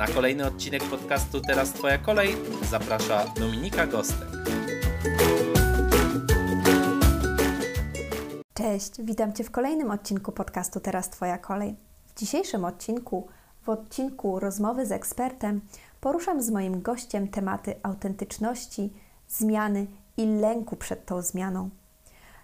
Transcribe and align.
Na 0.00 0.06
kolejny 0.06 0.46
odcinek 0.46 0.84
podcastu 0.84 1.40
Teraz 1.40 1.72
Twoja 1.72 1.98
kolej 1.98 2.36
zaprasza 2.70 3.24
Dominika 3.40 3.86
Gostek. 3.86 4.28
Cześć, 8.54 8.92
witam 9.02 9.32
Cię 9.32 9.44
w 9.44 9.50
kolejnym 9.50 9.90
odcinku 9.90 10.32
podcastu 10.32 10.80
Teraz 10.80 11.10
Twoja 11.10 11.38
kolej. 11.38 11.76
W 12.06 12.18
dzisiejszym 12.18 12.64
odcinku, 12.64 13.28
w 13.62 13.68
odcinku 13.68 14.38
rozmowy 14.38 14.86
z 14.86 14.92
ekspertem, 14.92 15.60
poruszam 16.00 16.42
z 16.42 16.50
moim 16.50 16.82
gościem 16.82 17.28
tematy 17.28 17.74
autentyczności, 17.82 18.92
zmiany 19.28 19.86
i 20.16 20.26
lęku 20.26 20.76
przed 20.76 21.06
tą 21.06 21.22
zmianą. 21.22 21.70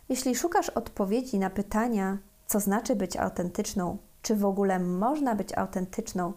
Jeśli 0.09 0.35
szukasz 0.35 0.69
odpowiedzi 0.69 1.38
na 1.38 1.51
pytania, 1.51 2.19
co 2.47 2.61
znaczy 2.61 2.97
być 2.97 3.16
autentyczną, 3.16 3.97
czy 4.23 4.37
w 4.37 4.45
ogóle 4.45 4.79
można 4.79 5.35
być 5.35 5.59
autentyczną, 5.59 6.33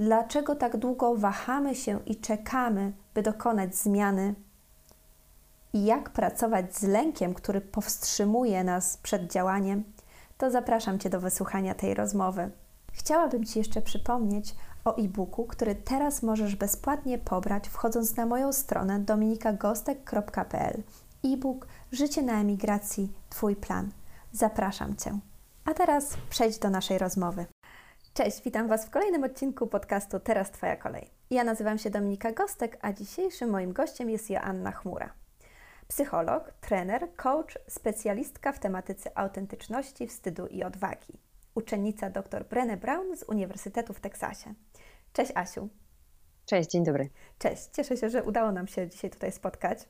dlaczego 0.00 0.56
tak 0.56 0.76
długo 0.76 1.14
wahamy 1.16 1.74
się 1.74 2.00
i 2.06 2.16
czekamy, 2.16 2.92
by 3.14 3.22
dokonać 3.22 3.76
zmiany, 3.76 4.34
i 5.72 5.84
jak 5.84 6.10
pracować 6.10 6.76
z 6.76 6.82
lękiem, 6.82 7.34
który 7.34 7.60
powstrzymuje 7.60 8.64
nas 8.64 8.96
przed 8.96 9.32
działaniem, 9.32 9.84
to 10.38 10.50
zapraszam 10.50 10.98
Cię 10.98 11.10
do 11.10 11.20
wysłuchania 11.20 11.74
tej 11.74 11.94
rozmowy. 11.94 12.50
Chciałabym 12.92 13.44
Ci 13.44 13.58
jeszcze 13.58 13.82
przypomnieć 13.82 14.54
o 14.84 14.96
e-booku, 14.96 15.44
który 15.44 15.74
teraz 15.74 16.22
możesz 16.22 16.56
bezpłatnie 16.56 17.18
pobrać 17.18 17.68
wchodząc 17.68 18.16
na 18.16 18.26
moją 18.26 18.52
stronę 18.52 19.00
dominikagostek.pl. 19.00 20.82
E-book 21.24 21.66
Życie 21.92 22.22
na 22.22 22.40
emigracji 22.40 23.12
Twój 23.30 23.56
plan. 23.56 23.90
Zapraszam 24.32 24.96
Cię. 24.96 25.18
A 25.64 25.74
teraz 25.74 26.16
przejdź 26.30 26.58
do 26.58 26.70
naszej 26.70 26.98
rozmowy. 26.98 27.46
Cześć, 28.14 28.42
witam 28.42 28.68
Was 28.68 28.86
w 28.86 28.90
kolejnym 28.90 29.24
odcinku 29.24 29.66
podcastu 29.66 30.20
Teraz 30.20 30.50
Twoja 30.50 30.76
kolej. 30.76 31.10
Ja 31.30 31.44
nazywam 31.44 31.78
się 31.78 31.90
Dominika 31.90 32.32
Gostek, 32.32 32.78
a 32.80 32.92
dzisiejszym 32.92 33.50
moim 33.50 33.72
gościem 33.72 34.10
jest 34.10 34.30
Joanna 34.30 34.72
Chmura. 34.72 35.12
Psycholog, 35.88 36.52
trener, 36.60 37.08
coach, 37.16 37.58
specjalistka 37.68 38.52
w 38.52 38.58
tematyce 38.58 39.18
autentyczności, 39.18 40.06
wstydu 40.06 40.46
i 40.46 40.62
odwagi. 40.62 41.18
Uczennica 41.54 42.10
dr 42.10 42.44
Brené 42.48 42.76
Brown 42.76 43.16
z 43.16 43.22
Uniwersytetu 43.22 43.94
w 43.94 44.00
Teksasie. 44.00 44.54
Cześć 45.12 45.32
Asiu. 45.34 45.68
Cześć, 46.46 46.70
dzień 46.70 46.84
dobry. 46.84 47.10
Cześć, 47.38 47.68
cieszę 47.72 47.96
się, 47.96 48.10
że 48.10 48.22
udało 48.22 48.52
nam 48.52 48.66
się 48.66 48.88
dzisiaj 48.88 49.10
tutaj 49.10 49.32
spotkać. 49.32 49.88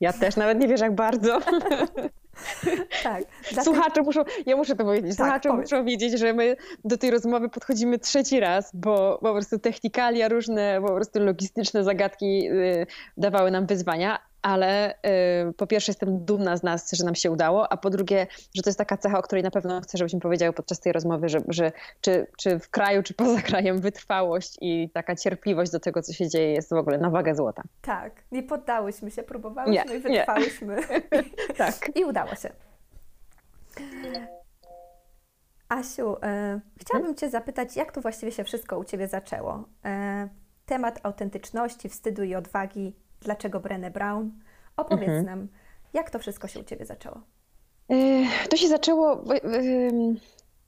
Ja 0.00 0.12
też, 0.12 0.36
nawet 0.36 0.58
nie 0.58 0.68
wiesz 0.68 0.80
jak 0.80 0.94
bardzo. 0.94 1.40
tak. 3.04 3.24
Słuchacze 3.64 4.02
muszą, 4.02 4.24
ja 4.46 4.56
muszę 4.56 4.76
to 4.76 4.84
powiedzieć, 4.84 5.16
tak, 5.16 5.26
słuchacze 5.26 5.48
powiedz. 5.48 5.70
muszą 5.70 5.84
wiedzieć, 5.84 6.18
że 6.18 6.32
my 6.32 6.56
do 6.84 6.98
tej 6.98 7.10
rozmowy 7.10 7.48
podchodzimy 7.48 7.98
trzeci 7.98 8.40
raz, 8.40 8.70
bo 8.74 9.18
po 9.22 9.32
prostu 9.32 9.58
technikalia 9.58 10.28
różne, 10.28 10.80
po 10.86 10.94
prostu 10.94 11.20
logistyczne 11.20 11.84
zagadki 11.84 12.50
y, 12.50 12.86
dawały 13.16 13.50
nam 13.50 13.66
wyzwania, 13.66 14.18
ale 14.42 14.94
y, 14.94 15.52
po 15.52 15.66
pierwsze 15.66 15.90
jestem 15.92 16.24
dumna 16.24 16.56
z 16.56 16.62
nas, 16.62 16.92
że 16.92 17.04
nam 17.04 17.14
się 17.14 17.30
udało, 17.30 17.72
a 17.72 17.76
po 17.76 17.90
drugie, 17.90 18.26
że 18.54 18.62
to 18.62 18.70
jest 18.70 18.78
taka 18.78 18.96
cecha, 18.96 19.18
o 19.18 19.22
której 19.22 19.42
na 19.42 19.50
pewno 19.50 19.80
chcę, 19.80 19.98
żebyśmy 19.98 20.20
powiedziały 20.20 20.52
podczas 20.52 20.80
tej 20.80 20.92
rozmowy, 20.92 21.28
że, 21.28 21.40
że 21.48 21.72
czy, 22.00 22.26
czy 22.38 22.58
w 22.58 22.70
kraju, 22.70 23.02
czy 23.02 23.14
poza 23.14 23.42
krajem 23.50 23.80
wytrwałość 23.80 24.58
i 24.60 24.90
taka 24.90 25.16
cierpliwość 25.16 25.72
do 25.72 25.80
tego, 25.80 26.02
co 26.02 26.12
się 26.12 26.28
dzieje 26.28 26.52
jest 26.52 26.70
w 26.70 26.76
ogóle 26.76 26.98
na 26.98 27.10
wagę 27.10 27.34
złota. 27.34 27.62
Tak, 27.82 28.24
nie 28.32 28.42
poddałyśmy 28.42 29.10
się, 29.10 29.22
próbowałyśmy 29.22 29.90
nie, 29.90 29.96
i 29.96 30.00
wytrwałyśmy. 30.00 30.76
tak. 31.56 31.96
I 31.96 32.04
udało 32.04 32.34
się. 32.34 32.50
Asiu, 35.68 36.16
e, 36.22 36.60
chciałabym 36.80 37.14
Cię 37.14 37.30
zapytać, 37.30 37.76
jak 37.76 37.92
to 37.92 38.00
właściwie 38.00 38.32
się 38.32 38.44
wszystko 38.44 38.78
u 38.78 38.84
Ciebie 38.84 39.08
zaczęło? 39.08 39.68
E, 39.84 40.28
temat 40.66 41.00
autentyczności, 41.02 41.88
wstydu 41.88 42.22
i 42.22 42.34
odwagi 42.34 42.96
Dlaczego 43.24 43.60
Brené 43.60 43.90
Brown? 43.90 44.30
Opowiedz 44.76 45.08
mhm. 45.08 45.26
nam, 45.26 45.48
jak 45.94 46.10
to 46.10 46.18
wszystko 46.18 46.48
się 46.48 46.60
u 46.60 46.64
Ciebie 46.64 46.86
zaczęło? 46.86 47.20
E, 47.90 47.94
to 48.48 48.56
się 48.56 48.68
zaczęło. 48.68 49.24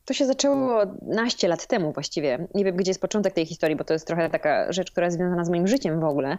To 0.04 0.15
się 0.15 0.26
zaczęło 0.26 0.82
naście 1.03 1.48
lat 1.48 1.66
temu 1.66 1.92
właściwie. 1.92 2.48
Nie 2.54 2.65
wiem, 2.65 2.76
gdzie 2.76 2.91
jest 2.91 3.00
początek 3.00 3.34
tej 3.34 3.47
historii, 3.47 3.76
bo 3.76 3.84
to 3.84 3.92
jest 3.92 4.06
trochę 4.06 4.31
taka 4.31 4.72
rzecz, 4.72 4.91
która 4.91 5.06
jest 5.06 5.16
związana 5.16 5.44
z 5.44 5.50
moim 5.50 5.66
życiem 5.66 6.00
w 6.00 6.04
ogóle. 6.04 6.38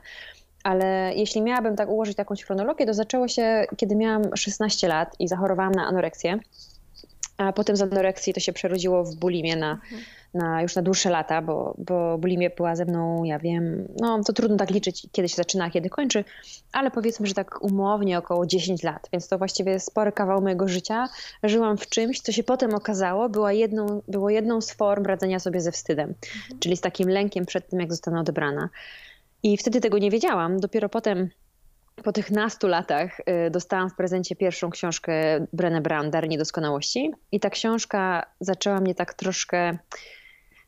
Ale 0.63 1.13
jeśli 1.15 1.41
miałabym 1.41 1.75
tak 1.75 1.89
ułożyć 1.89 2.17
jakąś 2.17 2.43
chronologię, 2.43 2.85
to 2.85 2.93
zaczęło 2.93 3.27
się, 3.27 3.65
kiedy 3.77 3.95
miałam 3.95 4.35
16 4.35 4.87
lat 4.87 5.15
i 5.19 5.27
zachorowałam 5.27 5.71
na 5.71 5.87
anoreksję. 5.87 6.39
A 7.37 7.53
potem 7.53 7.75
z 7.75 7.81
anoreksji 7.81 8.33
to 8.33 8.39
się 8.39 8.53
przerodziło 8.53 9.03
w 9.03 9.15
bulimię 9.15 9.55
na, 9.55 9.71
mhm. 9.71 10.01
Na 10.35 10.61
już 10.61 10.75
na 10.75 10.81
dłuższe 10.81 11.09
lata, 11.09 11.41
bo, 11.41 11.75
bo 11.77 12.17
bulimia 12.17 12.49
była 12.57 12.75
ze 12.75 12.85
mną, 12.85 13.23
ja 13.23 13.39
wiem, 13.39 13.87
no 13.99 14.23
to 14.23 14.33
trudno 14.33 14.57
tak 14.57 14.69
liczyć, 14.69 15.07
kiedy 15.11 15.29
się 15.29 15.35
zaczyna, 15.35 15.69
kiedy 15.69 15.89
kończy, 15.89 16.23
ale 16.71 16.91
powiedzmy, 16.91 17.27
że 17.27 17.33
tak 17.33 17.63
umownie 17.63 18.17
około 18.17 18.45
10 18.45 18.83
lat, 18.83 19.09
więc 19.13 19.27
to 19.27 19.37
właściwie 19.37 19.79
spory 19.79 20.11
kawał 20.11 20.41
mojego 20.41 20.67
życia. 20.67 21.07
Żyłam 21.43 21.77
w 21.77 21.89
czymś, 21.89 22.21
co 22.21 22.31
się 22.31 22.43
potem 22.43 22.75
okazało, 22.75 23.29
była 23.29 23.53
jedną, 23.53 24.01
było 24.07 24.29
jedną 24.29 24.61
z 24.61 24.71
form 24.71 25.05
radzenia 25.05 25.39
sobie 25.39 25.61
ze 25.61 25.71
wstydem, 25.71 26.09
mhm. 26.09 26.59
czyli 26.59 26.77
z 26.77 26.81
takim 26.81 27.09
lękiem 27.09 27.45
przed 27.45 27.69
tym, 27.69 27.79
jak 27.79 27.91
zostanę 27.91 28.19
odebrana. 28.19 28.69
I 29.43 29.57
wtedy 29.57 29.81
tego 29.81 29.97
nie 29.97 30.11
wiedziałam. 30.11 30.59
Dopiero 30.59 30.89
potem 30.89 31.29
po 32.03 32.11
tych 32.11 32.31
nastu 32.31 32.67
latach 32.67 33.19
y, 33.19 33.49
dostałam 33.51 33.89
w 33.89 33.95
prezencie 33.95 34.35
pierwszą 34.35 34.69
książkę 34.69 35.13
Brené 35.53 35.81
Brown, 35.81 36.11
Dar 36.11 36.27
Niedoskonałości. 36.27 37.11
I 37.31 37.39
ta 37.39 37.49
książka 37.49 38.25
zaczęła 38.39 38.79
mnie 38.79 38.95
tak 38.95 39.13
troszkę, 39.13 39.77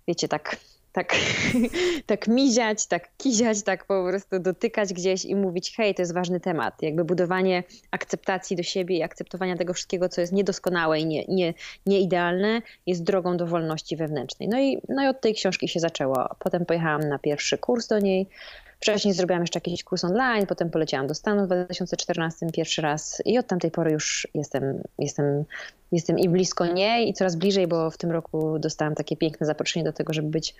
wiecie, 0.07 0.28
tak, 0.28 0.57
tak, 0.91 1.16
tak 2.06 2.28
miziać, 2.28 2.88
tak 2.88 3.09
kiziać, 3.18 3.63
tak 3.63 3.85
po 3.85 4.06
prostu 4.09 4.40
dotykać 4.40 4.94
gdzieś 4.94 5.25
i 5.25 5.35
mówić, 5.35 5.75
hej, 5.78 5.95
to 5.95 6.01
jest 6.01 6.13
ważny 6.13 6.40
temat. 6.40 6.81
Jakby 6.81 7.06
budowanie 7.06 7.63
akceptacji 7.91 8.57
do 8.57 8.63
siebie 8.63 8.97
i 8.97 9.03
akceptowania 9.03 9.57
tego 9.57 9.73
wszystkiego, 9.73 10.09
co 10.09 10.22
jest 10.22 10.34
niedoskonałe 10.34 11.00
i 11.00 11.06
nie, 11.06 11.25
nie, 11.25 11.53
nieidealne, 11.85 12.62
jest 12.85 13.03
drogą 13.03 13.38
do 13.38 13.47
wolności 13.47 13.95
wewnętrznej. 13.95 14.50
No 14.50 14.59
i, 14.59 14.78
no 14.90 15.03
i 15.03 15.07
od 15.07 15.22
tej 15.22 15.35
książki 15.35 15.68
się 15.68 15.79
zaczęło. 15.79 16.29
Potem 16.39 16.66
pojechałam 16.66 17.01
na 17.01 17.19
pierwszy 17.19 17.57
kurs 17.57 17.88
do 17.88 18.00
niej. 18.00 18.28
Wcześniej 18.79 19.13
zrobiłam 19.13 19.41
jeszcze 19.41 19.57
jakiś 19.57 19.83
kurs 19.83 20.03
online, 20.03 20.45
potem 20.47 20.69
poleciałam 20.69 21.07
do 21.07 21.15
Stanów 21.15 21.43
w 21.43 21.47
2014 21.47 22.45
pierwszy 22.53 22.81
raz 22.81 23.21
i 23.25 23.38
od 23.38 23.47
tamtej 23.47 23.71
pory 23.71 23.91
już 23.91 24.27
jestem, 24.33 24.81
jestem, 24.99 25.45
jestem 25.91 26.19
i 26.19 26.29
blisko 26.29 26.65
niej 26.65 27.09
i 27.09 27.13
coraz 27.13 27.35
bliżej, 27.35 27.67
bo 27.67 27.91
w 27.91 27.97
tym 27.97 28.11
roku 28.11 28.59
dostałam 28.59 28.95
takie 28.95 29.17
piękne 29.17 29.45
zaproszenie 29.45 29.85
do 29.85 29.93
tego, 29.93 30.13
żeby 30.13 30.29
być 30.29 30.55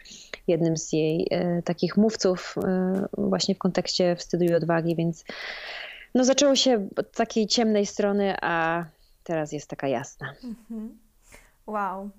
jednym 0.48 0.78
z 0.78 0.94
jej 0.94 1.28
e, 1.32 1.62
takich 1.62 1.98
mówców 1.98 2.56
e, 2.64 3.06
właśnie 3.18 3.56
w 3.56 3.58
kontekście 3.58 4.16
wstydu 4.16 4.44
i 4.44 4.54
odwagi, 4.54 4.96
więc 4.96 5.26
no 6.16 6.24
zaczęło 6.24 6.56
się 6.56 6.88
od 6.96 7.12
takiej 7.12 7.48
ciemnej 7.48 7.86
strony, 7.86 8.36
a 8.42 8.86
teraz 9.24 9.52
jest 9.52 9.70
taka 9.70 9.88
jasna. 9.88 10.34
Mhm. 10.44 10.98
Wow. 11.68 12.10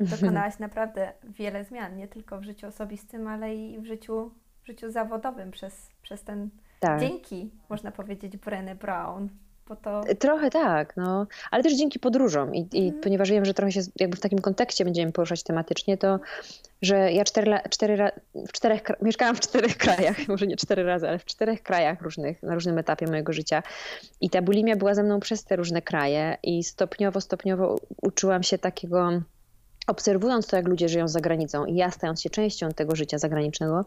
Dokonałaś 0.00 0.58
naprawdę 0.58 1.12
wiele 1.24 1.64
zmian, 1.64 1.96
nie 1.96 2.08
tylko 2.08 2.40
w 2.40 2.44
życiu 2.44 2.66
osobistym, 2.66 3.28
ale 3.28 3.54
i 3.54 3.78
w 3.78 3.86
życiu 3.86 4.30
życiu 4.66 4.90
zawodowym 4.90 5.50
przez, 5.50 5.88
przez 6.02 6.22
ten, 6.24 6.50
tak. 6.80 7.00
dzięki, 7.00 7.50
można 7.68 7.92
powiedzieć, 7.92 8.36
Brené 8.36 8.74
Brown. 8.74 9.28
Bo 9.68 9.76
to... 9.76 10.00
Trochę 10.18 10.50
tak, 10.50 10.96
no. 10.96 11.26
ale 11.50 11.62
też 11.62 11.74
dzięki 11.74 11.98
podróżom 11.98 12.54
I, 12.54 12.68
i 12.72 12.84
mhm. 12.84 13.02
ponieważ 13.02 13.30
wiem, 13.30 13.44
że 13.44 13.54
trochę 13.54 13.72
się 13.72 13.80
jakby 14.00 14.16
w 14.16 14.20
takim 14.20 14.38
kontekście 14.38 14.84
będziemy 14.84 15.12
poruszać 15.12 15.42
tematycznie, 15.42 15.98
to 15.98 16.20
że 16.82 17.12
ja 17.12 17.24
cztery, 17.24 17.58
cztery, 17.70 18.10
w 18.48 18.52
czterech, 18.52 18.82
mieszkałam 19.02 19.36
w 19.36 19.40
czterech 19.40 19.76
krajach, 19.86 20.28
może 20.28 20.46
nie 20.46 20.56
cztery 20.56 20.82
razy, 20.82 21.08
ale 21.08 21.18
w 21.18 21.24
czterech 21.24 21.62
krajach 21.62 22.02
różnych, 22.02 22.42
na 22.42 22.54
różnym 22.54 22.78
etapie 22.78 23.06
mojego 23.06 23.32
życia 23.32 23.62
i 24.20 24.30
ta 24.30 24.42
bulimia 24.42 24.76
była 24.76 24.94
ze 24.94 25.02
mną 25.02 25.20
przez 25.20 25.44
te 25.44 25.56
różne 25.56 25.82
kraje 25.82 26.36
i 26.42 26.64
stopniowo, 26.64 27.20
stopniowo 27.20 27.76
uczyłam 28.02 28.42
się 28.42 28.58
takiego 28.58 29.10
obserwując 29.86 30.46
to, 30.46 30.56
jak 30.56 30.68
ludzie 30.68 30.88
żyją 30.88 31.08
za 31.08 31.20
granicą 31.20 31.64
i 31.64 31.74
ja 31.74 31.90
stając 31.90 32.22
się 32.22 32.30
częścią 32.30 32.68
tego 32.68 32.96
życia 32.96 33.18
zagranicznego, 33.18 33.84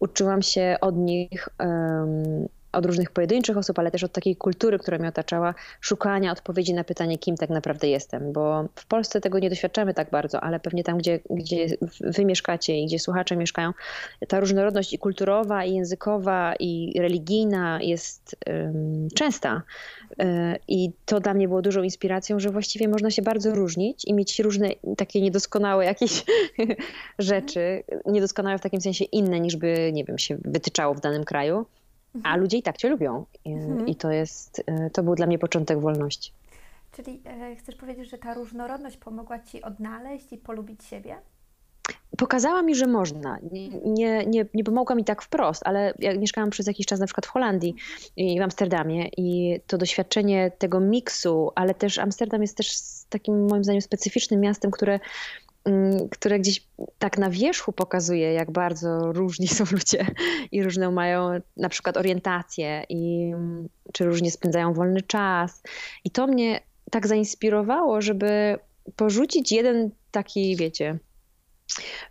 uczyłam 0.00 0.42
się 0.42 0.76
od 0.80 0.96
nich 0.96 1.48
um, 1.58 2.48
od 2.74 2.86
różnych 2.86 3.10
pojedynczych 3.10 3.56
osób, 3.56 3.78
ale 3.78 3.90
też 3.90 4.04
od 4.04 4.12
takiej 4.12 4.36
kultury, 4.36 4.78
która 4.78 4.98
mnie 4.98 5.08
otaczała, 5.08 5.54
szukania 5.80 6.32
odpowiedzi 6.32 6.74
na 6.74 6.84
pytanie, 6.84 7.18
kim 7.18 7.36
tak 7.36 7.50
naprawdę 7.50 7.88
jestem. 7.88 8.32
Bo 8.32 8.68
w 8.74 8.86
Polsce 8.86 9.20
tego 9.20 9.38
nie 9.38 9.50
doświadczamy 9.50 9.94
tak 9.94 10.10
bardzo, 10.10 10.40
ale 10.40 10.60
pewnie 10.60 10.84
tam, 10.84 10.98
gdzie, 10.98 11.20
gdzie 11.30 11.66
wy 12.00 12.24
mieszkacie 12.24 12.78
i 12.78 12.86
gdzie 12.86 12.98
słuchacze 12.98 13.36
mieszkają, 13.36 13.72
ta 14.28 14.40
różnorodność 14.40 14.92
i 14.92 14.98
kulturowa, 14.98 15.64
i 15.64 15.74
językowa, 15.74 16.54
i 16.58 17.00
religijna 17.00 17.78
jest 17.82 18.36
um, 18.46 19.08
częsta. 19.14 19.62
E, 20.18 20.56
I 20.68 20.90
to 21.06 21.20
dla 21.20 21.34
mnie 21.34 21.48
było 21.48 21.62
dużą 21.62 21.82
inspiracją, 21.82 22.40
że 22.40 22.50
właściwie 22.50 22.88
można 22.88 23.10
się 23.10 23.22
bardzo 23.22 23.54
różnić 23.54 24.04
i 24.04 24.14
mieć 24.14 24.38
różne 24.38 24.68
takie 24.96 25.20
niedoskonałe 25.20 25.84
jakieś 25.84 26.24
rzeczy, 27.18 27.82
niedoskonałe 28.06 28.58
w 28.58 28.62
takim 28.62 28.80
sensie 28.80 29.04
inne 29.04 29.40
niż 29.40 29.56
by, 29.56 29.90
nie 29.92 30.04
wiem, 30.04 30.18
się 30.18 30.36
wytyczało 30.44 30.94
w 30.94 31.00
danym 31.00 31.24
kraju, 31.24 31.66
a 32.14 32.16
mhm. 32.16 32.40
ludzie 32.40 32.56
i 32.56 32.62
tak 32.62 32.76
cię 32.76 32.88
lubią. 32.88 33.26
I, 33.44 33.52
mhm. 33.52 33.88
i 33.88 33.96
to 33.96 34.10
jest, 34.10 34.62
e, 34.66 34.90
to 34.90 35.02
był 35.02 35.14
dla 35.14 35.26
mnie 35.26 35.38
początek 35.38 35.80
wolności. 35.80 36.32
Czyli 36.92 37.22
e, 37.24 37.56
chcesz 37.56 37.74
powiedzieć, 37.74 38.10
że 38.10 38.18
ta 38.18 38.34
różnorodność 38.34 38.96
pomogła 38.96 39.38
ci 39.38 39.62
odnaleźć 39.62 40.32
i 40.32 40.38
polubić 40.38 40.84
siebie? 40.84 41.16
pokazała 42.16 42.62
mi, 42.62 42.74
że 42.74 42.86
można. 42.86 43.38
Nie, 43.84 44.26
nie, 44.26 44.46
nie 44.54 44.64
pomogła 44.64 44.96
mi 44.96 45.04
tak 45.04 45.22
wprost, 45.22 45.62
ale 45.64 45.94
ja 45.98 46.18
mieszkałam 46.18 46.50
przez 46.50 46.66
jakiś 46.66 46.86
czas 46.86 47.00
na 47.00 47.06
przykład 47.06 47.26
w 47.26 47.28
Holandii 47.28 47.74
i 48.16 48.38
w 48.38 48.42
Amsterdamie 48.42 49.08
i 49.16 49.60
to 49.66 49.78
doświadczenie 49.78 50.50
tego 50.58 50.80
miksu, 50.80 51.50
ale 51.54 51.74
też 51.74 51.98
Amsterdam 51.98 52.42
jest 52.42 52.56
też 52.56 52.76
takim 53.08 53.46
moim 53.48 53.64
zdaniem 53.64 53.82
specyficznym 53.82 54.40
miastem, 54.40 54.70
które 54.70 55.00
które 56.10 56.38
gdzieś 56.38 56.66
tak 56.98 57.18
na 57.18 57.30
wierzchu 57.30 57.72
pokazuje, 57.72 58.32
jak 58.32 58.50
bardzo 58.50 59.12
różni 59.12 59.48
są 59.56 59.64
ludzie 59.72 60.06
i 60.52 60.62
różną 60.62 60.92
mają 60.92 61.40
na 61.56 61.68
przykład 61.68 61.96
orientację 61.96 62.84
i 62.88 63.32
czy 63.92 64.04
różnie 64.04 64.30
spędzają 64.30 64.74
wolny 64.74 65.02
czas. 65.02 65.62
I 66.04 66.10
to 66.10 66.26
mnie 66.26 66.60
tak 66.90 67.06
zainspirowało, 67.06 68.00
żeby 68.00 68.58
porzucić 68.96 69.52
jeden 69.52 69.90
taki, 70.10 70.56
wiecie, 70.56 70.98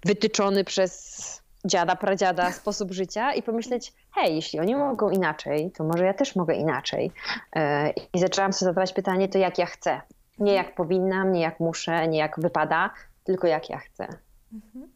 wytyczony 0.05 0.63
przez 0.63 1.43
dziada, 1.65 1.95
pradziada 1.95 2.51
sposób 2.51 2.91
życia 2.91 3.33
i 3.33 3.43
pomyśleć, 3.43 3.93
hej, 4.15 4.35
jeśli 4.35 4.59
oni 4.59 4.75
mogą 4.75 5.09
inaczej, 5.09 5.71
to 5.71 5.83
może 5.83 6.05
ja 6.05 6.13
też 6.13 6.35
mogę 6.35 6.55
inaczej. 6.55 7.11
E, 7.55 7.89
I 8.13 8.19
zaczęłam 8.19 8.53
sobie 8.53 8.69
zadawać 8.69 8.93
pytanie, 8.93 9.27
to 9.29 9.37
jak 9.37 9.57
ja 9.57 9.65
chcę. 9.65 10.01
Nie 10.39 10.53
jak 10.53 10.75
powinnam, 10.75 11.31
nie 11.31 11.41
jak 11.41 11.59
muszę, 11.59 12.07
nie 12.07 12.19
jak 12.19 12.39
wypada, 12.39 12.89
tylko 13.23 13.47
jak 13.47 13.69
ja 13.69 13.77
chcę. 13.77 14.07
Mhm. 14.53 14.91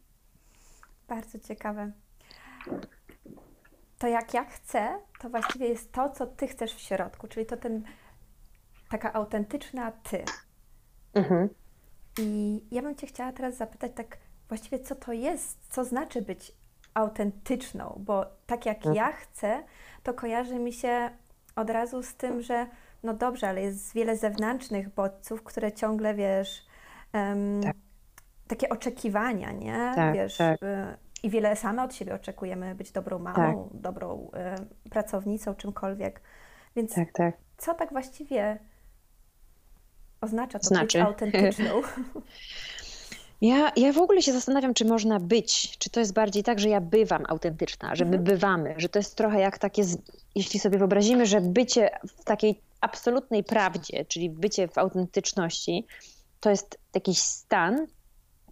Bardzo 1.08 1.38
ciekawe. 1.38 1.92
To 3.98 4.06
jak 4.06 4.34
ja 4.34 4.44
chcę, 4.44 4.98
to 5.20 5.30
właściwie 5.30 5.68
jest 5.68 5.92
to, 5.92 6.10
co 6.10 6.26
ty 6.26 6.46
chcesz 6.46 6.74
w 6.74 6.80
środku, 6.80 7.28
czyli 7.28 7.46
to 7.46 7.56
ten 7.56 7.84
taka 8.90 9.12
autentyczna 9.12 9.92
ty. 9.92 10.24
Mhm. 11.14 11.48
I 12.18 12.60
ja 12.70 12.82
bym 12.82 12.96
cię 12.96 13.06
chciała 13.06 13.32
teraz 13.32 13.56
zapytać 13.56 13.92
tak 13.94 14.18
właściwie 14.48 14.78
co 14.78 14.94
to 14.94 15.12
jest, 15.12 15.58
co 15.70 15.84
znaczy 15.84 16.22
być 16.22 16.52
autentyczną, 16.94 18.00
bo 18.04 18.26
tak 18.46 18.66
jak 18.66 18.76
mhm. 18.76 18.94
ja 18.94 19.12
chcę, 19.12 19.64
to 20.02 20.14
kojarzy 20.14 20.58
mi 20.58 20.72
się 20.72 21.10
od 21.56 21.70
razu 21.70 22.02
z 22.02 22.14
tym, 22.14 22.42
że 22.42 22.66
no 23.02 23.14
dobrze, 23.14 23.48
ale 23.48 23.62
jest 23.62 23.94
wiele 23.94 24.16
zewnętrznych 24.16 24.88
bodźców, 24.88 25.42
które 25.42 25.72
ciągle, 25.72 26.14
wiesz, 26.14 26.66
um, 27.14 27.60
tak. 27.62 27.76
Takie 28.48 28.68
oczekiwania, 28.68 29.52
nie? 29.52 29.92
Tak, 29.94 30.14
wiesz, 30.14 30.36
tak. 30.36 30.62
Y, 30.62 30.96
i 31.22 31.30
wiele 31.30 31.56
same 31.56 31.82
od 31.82 31.94
siebie 31.94 32.14
oczekujemy, 32.14 32.74
być 32.74 32.92
dobrą 32.92 33.18
mamą, 33.18 33.68
tak. 33.72 33.80
dobrą 33.80 34.30
y, 34.86 34.90
pracownicą, 34.90 35.54
czymkolwiek. 35.54 36.20
Więc 36.76 36.94
tak, 36.94 37.12
tak. 37.12 37.36
co 37.56 37.74
tak 37.74 37.90
właściwie 37.90 38.58
oznacza 40.20 40.58
to 40.58 40.66
znaczy. 40.66 40.98
być 40.98 41.06
autentyczną? 41.06 41.82
Ja, 43.40 43.72
ja 43.76 43.92
w 43.92 43.98
ogóle 43.98 44.22
się 44.22 44.32
zastanawiam, 44.32 44.74
czy 44.74 44.84
można 44.84 45.20
być, 45.20 45.78
czy 45.78 45.90
to 45.90 46.00
jest 46.00 46.12
bardziej 46.12 46.42
tak, 46.42 46.60
że 46.60 46.68
ja 46.68 46.80
bywam 46.80 47.24
autentyczna, 47.28 47.94
że 47.94 48.04
my 48.04 48.16
mhm. 48.16 48.24
bywamy, 48.24 48.74
że 48.76 48.88
to 48.88 48.98
jest 48.98 49.16
trochę 49.16 49.40
jak 49.40 49.58
takie, 49.58 49.82
jeśli 50.34 50.60
sobie 50.60 50.78
wyobrazimy, 50.78 51.26
że 51.26 51.40
bycie 51.40 51.90
w 52.08 52.24
takiej 52.24 52.60
absolutnej 52.80 53.44
prawdzie, 53.44 54.04
czyli 54.04 54.30
bycie 54.30 54.68
w 54.68 54.78
autentyczności, 54.78 55.86
to 56.40 56.50
jest 56.50 56.78
jakiś 56.94 57.18
stan, 57.18 57.86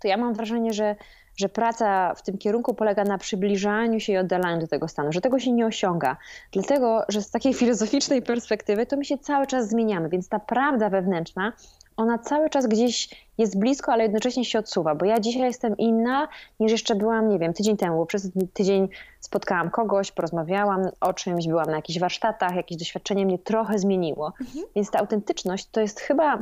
to 0.06 0.10
ja 0.10 0.16
mam 0.16 0.34
wrażenie, 0.34 0.72
że, 0.72 0.96
że 1.36 1.48
praca 1.48 2.14
w 2.14 2.22
tym 2.22 2.38
kierunku 2.38 2.74
polega 2.74 3.04
na 3.04 3.18
przybliżaniu 3.18 4.00
się 4.00 4.12
i 4.12 4.16
oddalaniu 4.16 4.60
do 4.60 4.68
tego 4.68 4.88
stanu, 4.88 5.12
że 5.12 5.20
tego 5.20 5.38
się 5.38 5.52
nie 5.52 5.66
osiąga. 5.66 6.16
Dlatego, 6.52 7.04
że 7.08 7.22
z 7.22 7.30
takiej 7.30 7.54
filozoficznej 7.60 8.22
perspektywy 8.22 8.86
to 8.86 8.96
my 8.96 9.04
się 9.04 9.18
cały 9.18 9.46
czas 9.46 9.68
zmieniamy, 9.68 10.08
więc 10.08 10.28
ta 10.28 10.38
prawda 10.38 10.90
wewnętrzna 10.90 11.52
ona 11.96 12.18
cały 12.18 12.50
czas 12.50 12.66
gdzieś 12.66 13.08
jest 13.38 13.58
blisko, 13.58 13.92
ale 13.92 14.02
jednocześnie 14.02 14.44
się 14.44 14.58
odsuwa, 14.58 14.94
bo 14.94 15.04
ja 15.04 15.20
dzisiaj 15.20 15.42
jestem 15.42 15.76
inna 15.76 16.28
niż 16.60 16.72
jeszcze 16.72 16.94
byłam, 16.94 17.28
nie 17.28 17.38
wiem, 17.38 17.52
tydzień 17.52 17.76
temu, 17.76 17.96
bo 17.96 18.06
przez 18.06 18.30
tydzień 18.52 18.88
spotkałam 19.20 19.70
kogoś, 19.70 20.12
porozmawiałam 20.12 20.88
o 21.00 21.14
czymś, 21.14 21.48
byłam 21.48 21.66
na 21.66 21.76
jakichś 21.76 21.98
warsztatach, 21.98 22.54
jakieś 22.54 22.78
doświadczenie 22.78 23.26
mnie 23.26 23.38
trochę 23.38 23.78
zmieniło. 23.78 24.32
Mhm. 24.40 24.66
Więc 24.74 24.90
ta 24.90 24.98
autentyczność 24.98 25.66
to 25.66 25.80
jest 25.80 26.00
chyba 26.00 26.38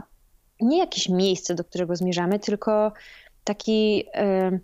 nie 0.61 0.79
jakieś 0.79 1.09
miejsce, 1.09 1.55
do 1.55 1.65
którego 1.65 1.97
zmierzamy, 1.97 2.39
tylko 2.39 2.93
taki, 3.45 3.97
yy, 3.97 4.61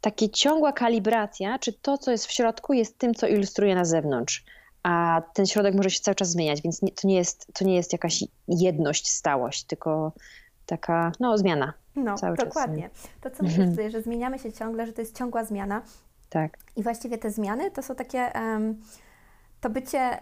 taki 0.00 0.30
ciągła 0.30 0.72
kalibracja, 0.72 1.58
czy 1.58 1.72
to, 1.72 1.98
co 1.98 2.10
jest 2.10 2.26
w 2.26 2.32
środku, 2.32 2.72
jest 2.72 2.98
tym, 2.98 3.14
co 3.14 3.26
ilustruje 3.26 3.74
na 3.74 3.84
zewnątrz 3.84 4.44
a 4.86 5.22
ten 5.34 5.46
środek 5.46 5.74
może 5.74 5.90
się 5.90 6.00
cały 6.00 6.14
czas 6.14 6.30
zmieniać, 6.30 6.62
więc 6.62 6.82
nie, 6.82 6.92
to, 6.92 7.08
nie 7.08 7.14
jest, 7.14 7.46
to 7.54 7.64
nie 7.64 7.74
jest 7.74 7.92
jakaś 7.92 8.24
jedność, 8.48 9.10
stałość, 9.10 9.64
tylko 9.64 10.12
taka 10.66 11.12
no, 11.20 11.38
zmiana. 11.38 11.72
No, 11.96 12.14
cały 12.14 12.36
dokładnie. 12.36 12.90
Czas. 12.90 13.08
To, 13.20 13.30
co 13.30 13.42
mówisz 13.44 13.70
tutaj, 13.70 13.90
że 13.90 14.02
zmieniamy 14.02 14.38
się 14.38 14.52
ciągle, 14.52 14.86
że 14.86 14.92
to 14.92 15.00
jest 15.00 15.18
ciągła 15.18 15.44
zmiana. 15.44 15.82
Tak. 16.28 16.58
I 16.76 16.82
właściwie 16.82 17.18
te 17.18 17.30
zmiany 17.30 17.70
to 17.70 17.82
są 17.82 17.94
takie, 17.94 18.32
um, 18.34 18.82
to 19.60 19.70
bycie 19.70 20.18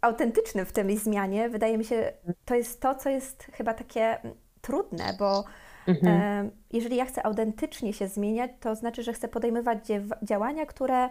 autentycznym 0.00 0.66
w 0.66 0.72
tej 0.72 0.98
zmianie, 0.98 1.48
wydaje 1.48 1.78
mi 1.78 1.84
się, 1.84 2.12
to 2.44 2.54
jest 2.54 2.80
to, 2.80 2.94
co 2.94 3.10
jest 3.10 3.46
chyba 3.52 3.74
takie 3.74 4.18
trudne, 4.60 5.16
bo 5.18 5.44
mhm. 5.86 6.50
jeżeli 6.72 6.96
ja 6.96 7.04
chcę 7.04 7.26
autentycznie 7.26 7.92
się 7.92 8.08
zmieniać, 8.08 8.50
to 8.60 8.74
znaczy, 8.74 9.02
że 9.02 9.12
chcę 9.12 9.28
podejmować 9.28 9.78
działania, 10.22 10.66
które 10.66 11.08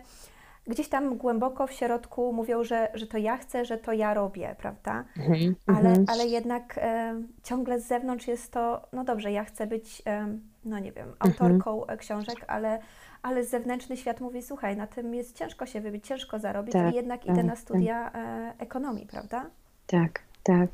gdzieś 0.68 0.90
tam 0.90 1.18
głęboko 1.18 1.68
w 1.68 1.72
środku 1.72 2.34
mówią, 2.34 2.64
że, 2.64 2.92
że 2.94 3.08
to 3.08 3.18
ja 3.18 3.38
chcę, 3.38 3.66
że 3.66 3.78
to 3.78 3.94
ja 3.94 4.14
robię, 4.14 4.56
prawda? 4.58 5.04
Mhm, 5.18 5.56
ale, 5.68 5.90
mhm. 5.90 6.06
ale 6.08 6.25
jednak 6.25 6.78
e, 6.78 7.22
ciągle 7.44 7.80
z 7.80 7.88
zewnątrz 7.88 8.28
jest 8.28 8.52
to, 8.52 8.88
no 8.94 9.04
dobrze, 9.04 9.31
ja 9.31 9.44
chcę 9.44 9.68
być, 9.68 10.02
e, 10.08 10.38
no 10.66 10.80
nie 10.80 10.92
wiem, 10.92 11.10
mhm. 11.10 11.31
autorką 11.31 11.81
mhm. 11.81 12.00
książek, 12.00 12.46
ale, 12.48 12.80
ale 13.22 13.46
zewnętrzny 13.46 13.98
świat 13.98 14.22
mówi, 14.22 14.42
słuchaj, 14.42 14.77
na 14.77 14.88
tym 14.88 15.15
jest 15.15 15.38
ciężko 15.38 15.65
się 15.65 15.82
wybić, 15.82 16.08
ciężko 16.08 16.39
zarobić 16.39 16.74
tak, 16.74 16.94
i 16.94 16.96
jednak 16.96 17.20
tak, 17.20 17.30
idę 17.30 17.44
na 17.44 17.53
tak. 17.53 17.62
studia 17.62 18.12
e, 18.13 18.53
ekonomii, 18.58 19.06
prawda? 19.06 19.46
Tak. 19.88 20.24
Tak. 20.44 20.70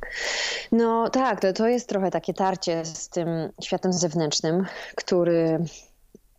No 0.72 1.10
tak, 1.10 1.42
to, 1.42 1.54
to 1.54 1.68
jest 1.68 1.90
trochę 1.90 2.12
takie 2.12 2.34
tarcie 2.34 2.86
z 2.86 3.10
tym 3.10 3.28
światem 3.62 3.94
zewnętrznym, 3.94 4.66
który 4.96 5.60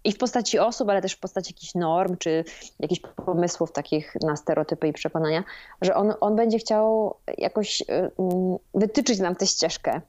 i 0.05 0.13
w 0.13 0.19
postaci 0.19 0.59
osób, 0.59 0.89
ale 0.89 1.03
też 1.03 1.13
w 1.13 1.21
postaci 1.21 1.55
jakichś 1.55 1.75
norm, 1.75 2.17
czy 2.17 2.45
jakichś 2.79 3.01
pomysłów 3.01 3.73
takich 3.73 4.15
na 4.23 4.37
stereotypy 4.37 4.89
i 4.89 4.93
przekonania, 4.93 5.45
że 5.83 5.95
on, 5.95 6.15
on 6.21 6.37
będzie 6.37 6.59
chciał 6.59 7.15
jakoś 7.39 7.81
y, 7.81 7.85
mm, 7.91 8.57
wytyczyć 8.75 9.19
nam 9.19 9.37
tę 9.37 9.47
ścieżkę. 9.47 10.01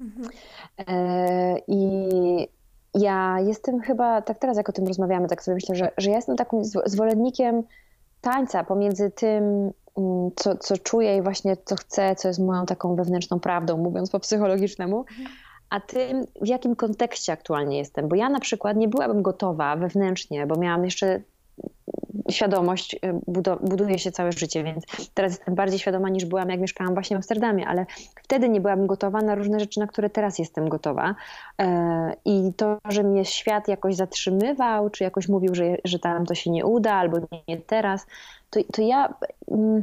Mhm. 0.00 0.30
E, 0.78 1.58
I 1.68 2.48
ja 2.94 3.36
jestem 3.40 3.80
chyba, 3.80 4.22
tak 4.22 4.38
teraz 4.38 4.56
jak 4.56 4.68
o 4.68 4.72
tym 4.72 4.86
rozmawiamy, 4.86 5.28
tak 5.28 5.42
sobie 5.42 5.54
myślę, 5.54 5.74
że, 5.74 5.90
że 5.96 6.10
ja 6.10 6.16
jestem 6.16 6.36
takim 6.36 6.64
zwolennikiem 6.64 7.62
tańca 8.20 8.64
pomiędzy 8.64 9.10
tym, 9.10 9.72
co, 10.36 10.56
co 10.56 10.78
czuję 10.78 11.16
i 11.16 11.22
właśnie 11.22 11.56
co 11.64 11.76
chcę, 11.76 12.16
co 12.16 12.28
jest 12.28 12.40
moją 12.40 12.66
taką 12.66 12.96
wewnętrzną 12.96 13.40
prawdą, 13.40 13.76
mówiąc 13.76 14.10
po 14.10 14.20
psychologicznemu, 14.20 15.04
a 15.70 15.80
tym, 15.80 16.24
w 16.42 16.46
jakim 16.46 16.76
kontekście 16.76 17.32
aktualnie 17.32 17.78
jestem. 17.78 18.08
Bo 18.08 18.16
ja 18.16 18.28
na 18.28 18.40
przykład 18.40 18.76
nie 18.76 18.88
byłabym 18.88 19.22
gotowa 19.22 19.76
wewnętrznie, 19.76 20.46
bo 20.46 20.56
miałam 20.56 20.84
jeszcze 20.84 21.20
świadomość, 22.30 22.94
y, 22.94 22.98
buduje 23.60 23.98
się 23.98 24.12
całe 24.12 24.32
życie, 24.32 24.64
więc 24.64 24.84
teraz 25.14 25.32
jestem 25.32 25.54
bardziej 25.54 25.78
świadoma 25.78 26.08
niż 26.08 26.24
byłam, 26.24 26.50
jak 26.50 26.60
mieszkałam 26.60 26.94
właśnie 26.94 27.16
w 27.16 27.18
Amsterdamie, 27.18 27.66
ale 27.66 27.86
wtedy 28.22 28.48
nie 28.48 28.60
byłabym 28.60 28.86
gotowa 28.86 29.20
na 29.20 29.34
różne 29.34 29.60
rzeczy, 29.60 29.80
na 29.80 29.86
które 29.86 30.10
teraz 30.10 30.38
jestem 30.38 30.68
gotowa. 30.68 31.14
E, 31.60 32.12
I 32.24 32.52
to, 32.56 32.78
że 32.88 33.02
mnie 33.02 33.24
świat 33.24 33.68
jakoś 33.68 33.96
zatrzymywał, 33.96 34.90
czy 34.90 35.04
jakoś 35.04 35.28
mówił, 35.28 35.54
że, 35.54 35.64
że 35.84 35.98
tam 35.98 36.26
to 36.26 36.34
się 36.34 36.50
nie 36.50 36.66
uda, 36.66 36.94
albo 36.94 37.18
nie 37.48 37.56
teraz, 37.56 38.06
to, 38.50 38.60
to 38.72 38.82
ja 38.82 39.14
mm, 39.50 39.82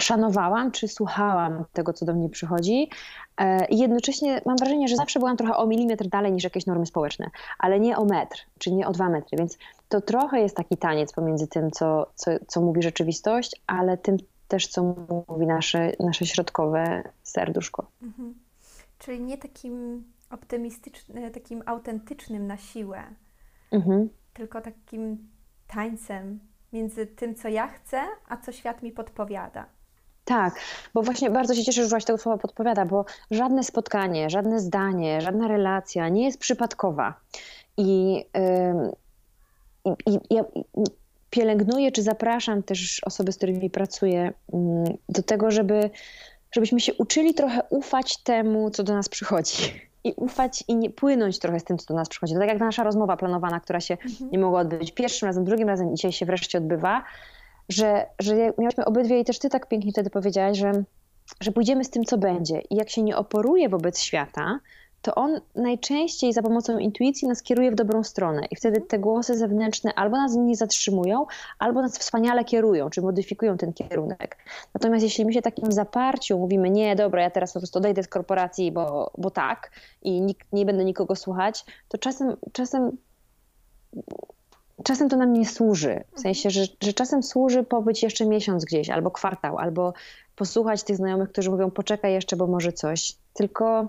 szanowałam, 0.00 0.70
czy 0.70 0.88
słuchałam 0.88 1.64
tego, 1.72 1.92
co 1.92 2.06
do 2.06 2.14
mnie 2.14 2.28
przychodzi. 2.28 2.90
E, 3.36 3.66
I 3.66 3.78
jednocześnie 3.78 4.40
mam 4.46 4.56
wrażenie, 4.56 4.88
że 4.88 4.96
zawsze 4.96 5.18
byłam 5.18 5.36
trochę 5.36 5.56
o 5.56 5.66
milimetr 5.66 6.08
dalej 6.08 6.32
niż 6.32 6.44
jakieś 6.44 6.66
normy 6.66 6.86
społeczne, 6.86 7.30
ale 7.58 7.80
nie 7.80 7.96
o 7.96 8.04
metr, 8.04 8.46
czy 8.58 8.72
nie 8.72 8.86
o 8.86 8.92
dwa 8.92 9.08
metry. 9.08 9.38
Więc 9.38 9.58
to 9.88 10.00
trochę 10.00 10.40
jest 10.40 10.56
taki 10.56 10.76
taniec 10.76 11.12
pomiędzy 11.12 11.46
tym, 11.46 11.70
co, 11.70 12.06
co, 12.14 12.30
co 12.46 12.60
mówi 12.60 12.82
rzeczywistość, 12.82 13.62
ale 13.66 13.98
tym 13.98 14.16
też, 14.48 14.66
co 14.66 14.94
mówi 15.28 15.46
nasze, 15.46 15.92
nasze 16.00 16.26
środkowe 16.26 17.02
serduszko. 17.22 17.86
Mhm. 18.02 18.34
Czyli 18.98 19.20
nie 19.20 19.38
takim 19.38 20.04
optymistycznym, 20.30 21.32
takim 21.32 21.62
autentycznym 21.66 22.46
na 22.46 22.56
siłę, 22.56 23.02
mhm. 23.72 24.08
tylko 24.32 24.60
takim 24.60 25.28
tańcem 25.66 26.40
między 26.72 27.06
tym, 27.06 27.34
co 27.34 27.48
ja 27.48 27.68
chcę, 27.68 28.02
a 28.28 28.36
co 28.36 28.52
świat 28.52 28.82
mi 28.82 28.92
podpowiada. 28.92 29.66
Tak, 30.24 30.54
bo 30.94 31.02
właśnie 31.02 31.30
bardzo 31.30 31.54
się 31.54 31.64
cieszę, 31.64 31.80
że 31.80 31.86
użyłaś 31.86 32.04
tego 32.04 32.18
słowa 32.18 32.38
podpowiada, 32.38 32.84
bo 32.84 33.04
żadne 33.30 33.64
spotkanie, 33.64 34.30
żadne 34.30 34.60
zdanie, 34.60 35.20
żadna 35.20 35.48
relacja 35.48 36.08
nie 36.08 36.24
jest 36.24 36.38
przypadkowa. 36.38 37.14
I, 37.76 38.14
yy, 39.84 39.94
i, 40.06 40.18
ja 40.30 40.44
pielęgnuję, 41.30 41.92
czy 41.92 42.02
zapraszam 42.02 42.62
też 42.62 43.00
osoby, 43.04 43.32
z 43.32 43.36
którymi 43.36 43.70
pracuję, 43.70 44.32
yy, 44.52 44.58
do 45.08 45.22
tego, 45.22 45.50
żeby, 45.50 45.90
żebyśmy 46.52 46.80
się 46.80 46.94
uczyli 46.94 47.34
trochę 47.34 47.62
ufać 47.70 48.16
temu, 48.22 48.70
co 48.70 48.82
do 48.82 48.94
nas 48.94 49.08
przychodzi 49.08 49.80
i 50.04 50.12
ufać 50.16 50.64
i 50.68 50.76
nie 50.76 50.90
płynąć 50.90 51.38
trochę 51.38 51.60
z 51.60 51.64
tym, 51.64 51.78
co 51.78 51.86
do 51.86 51.94
nas 51.94 52.08
przychodzi. 52.08 52.34
No 52.34 52.40
tak 52.40 52.48
jak 52.48 52.60
nasza 52.60 52.84
rozmowa 52.84 53.16
planowana, 53.16 53.60
która 53.60 53.80
się 53.80 53.94
mhm. 53.94 54.30
nie 54.30 54.38
mogła 54.38 54.60
odbyć 54.60 54.92
pierwszym 54.92 55.26
razem, 55.26 55.44
drugim 55.44 55.68
razem, 55.68 55.96
dzisiaj 55.96 56.12
się 56.12 56.26
wreszcie 56.26 56.58
odbywa, 56.58 57.04
że, 57.68 58.06
że 58.18 58.36
miałyśmy 58.58 58.84
obydwie 58.84 59.20
i 59.20 59.24
też 59.24 59.38
ty 59.38 59.48
tak 59.48 59.68
pięknie 59.68 59.92
wtedy 59.92 60.10
powiedziałaś, 60.10 60.58
że, 60.58 60.72
że 61.40 61.52
pójdziemy 61.52 61.84
z 61.84 61.90
tym, 61.90 62.04
co 62.04 62.18
będzie. 62.18 62.60
I 62.70 62.76
jak 62.76 62.90
się 62.90 63.02
nie 63.02 63.16
oporuje 63.16 63.68
wobec 63.68 64.00
świata, 64.00 64.60
to 65.04 65.14
on 65.14 65.40
najczęściej 65.54 66.32
za 66.32 66.42
pomocą 66.42 66.78
intuicji 66.78 67.28
nas 67.28 67.42
kieruje 67.42 67.70
w 67.70 67.74
dobrą 67.74 68.04
stronę. 68.04 68.46
I 68.50 68.56
wtedy 68.56 68.80
te 68.80 68.98
głosy 68.98 69.38
zewnętrzne 69.38 69.94
albo 69.94 70.16
nas 70.16 70.34
nie 70.36 70.56
zatrzymują, 70.56 71.26
albo 71.58 71.82
nas 71.82 71.98
wspaniale 71.98 72.44
kierują, 72.44 72.90
czy 72.90 73.02
modyfikują 73.02 73.56
ten 73.56 73.72
kierunek. 73.72 74.36
Natomiast 74.74 75.04
jeśli 75.04 75.24
my 75.24 75.32
się 75.32 75.42
takim 75.42 75.72
zaparciu 75.72 76.38
mówimy, 76.38 76.70
nie, 76.70 76.96
dobra, 76.96 77.22
ja 77.22 77.30
teraz 77.30 77.52
po 77.52 77.60
prostu 77.60 77.78
odejdę 77.78 78.02
z 78.02 78.08
korporacji, 78.08 78.72
bo, 78.72 79.10
bo 79.18 79.30
tak, 79.30 79.70
i 80.02 80.20
nikt, 80.20 80.52
nie 80.52 80.66
będę 80.66 80.84
nikogo 80.84 81.16
słuchać, 81.16 81.64
to 81.88 81.98
czasem, 81.98 82.36
czasem 82.52 82.96
czasem 84.84 85.08
to 85.08 85.16
nam 85.16 85.32
nie 85.32 85.46
służy. 85.46 86.04
W 86.16 86.20
sensie, 86.20 86.50
że, 86.50 86.64
że 86.82 86.92
czasem 86.92 87.22
służy 87.22 87.62
pobyć 87.62 88.02
jeszcze 88.02 88.26
miesiąc 88.26 88.64
gdzieś, 88.64 88.90
albo 88.90 89.10
kwartał, 89.10 89.58
albo 89.58 89.92
posłuchać 90.36 90.82
tych 90.82 90.96
znajomych, 90.96 91.32
którzy 91.32 91.50
mówią, 91.50 91.70
poczekaj 91.70 92.12
jeszcze, 92.12 92.36
bo 92.36 92.46
może 92.46 92.72
coś. 92.72 93.16
Tylko 93.34 93.88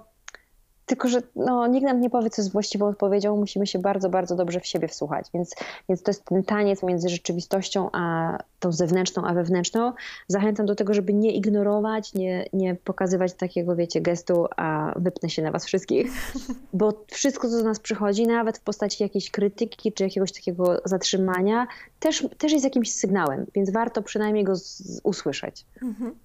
tylko, 0.86 1.08
że 1.08 1.22
no, 1.36 1.68
nikt 1.68 1.86
nam 1.86 2.02
nie 2.02 2.10
powie, 2.10 2.30
co 2.30 2.42
jest 2.42 2.52
właściwą 2.52 2.88
odpowiedzią, 2.88 3.38
musimy 3.38 3.68
się 3.68 3.80
bardzo, 3.80 4.10
bardzo 4.10 4.36
dobrze 4.36 4.60
w 4.60 4.66
siebie 4.66 4.88
wsłuchać. 4.88 5.28
Więc, 5.34 5.56
więc 5.90 6.04
to 6.04 6.12
jest 6.12 6.26
ten 6.26 6.44
taniec 6.44 6.84
między 6.84 7.10
rzeczywistością 7.10 7.90
a 7.92 8.38
tą 8.60 8.72
zewnętrzną, 8.72 9.24
a 9.26 9.34
wewnętrzną. 9.34 9.94
Zachęcam 10.28 10.66
do 10.66 10.76
tego, 10.76 10.94
żeby 10.94 11.14
nie 11.14 11.32
ignorować, 11.32 12.14
nie, 12.14 12.46
nie 12.54 12.76
pokazywać 12.76 13.34
takiego, 13.34 13.76
wiecie, 13.76 14.02
gestu, 14.02 14.46
a 14.58 14.94
wypnę 14.96 15.30
się 15.30 15.42
na 15.42 15.52
was 15.52 15.66
wszystkich, 15.66 16.12
bo 16.74 17.06
wszystko, 17.08 17.50
co 17.50 17.58
do 17.58 17.64
nas 17.64 17.80
przychodzi, 17.80 18.28
nawet 18.28 18.58
w 18.58 18.62
postaci 18.62 19.04
jakiejś 19.04 19.32
krytyki 19.32 19.94
czy 19.94 20.04
jakiegoś 20.04 20.32
takiego 20.32 20.82
zatrzymania, 20.86 21.68
też, 22.00 22.28
też 22.38 22.52
jest 22.52 22.66
jakimś 22.66 22.94
sygnałem, 22.94 23.46
więc 23.56 23.70
warto 23.70 24.02
przynajmniej 24.02 24.44
go 24.44 24.56
z, 24.56 25.02
usłyszeć. 25.04 25.66
Mhm 25.82 26.25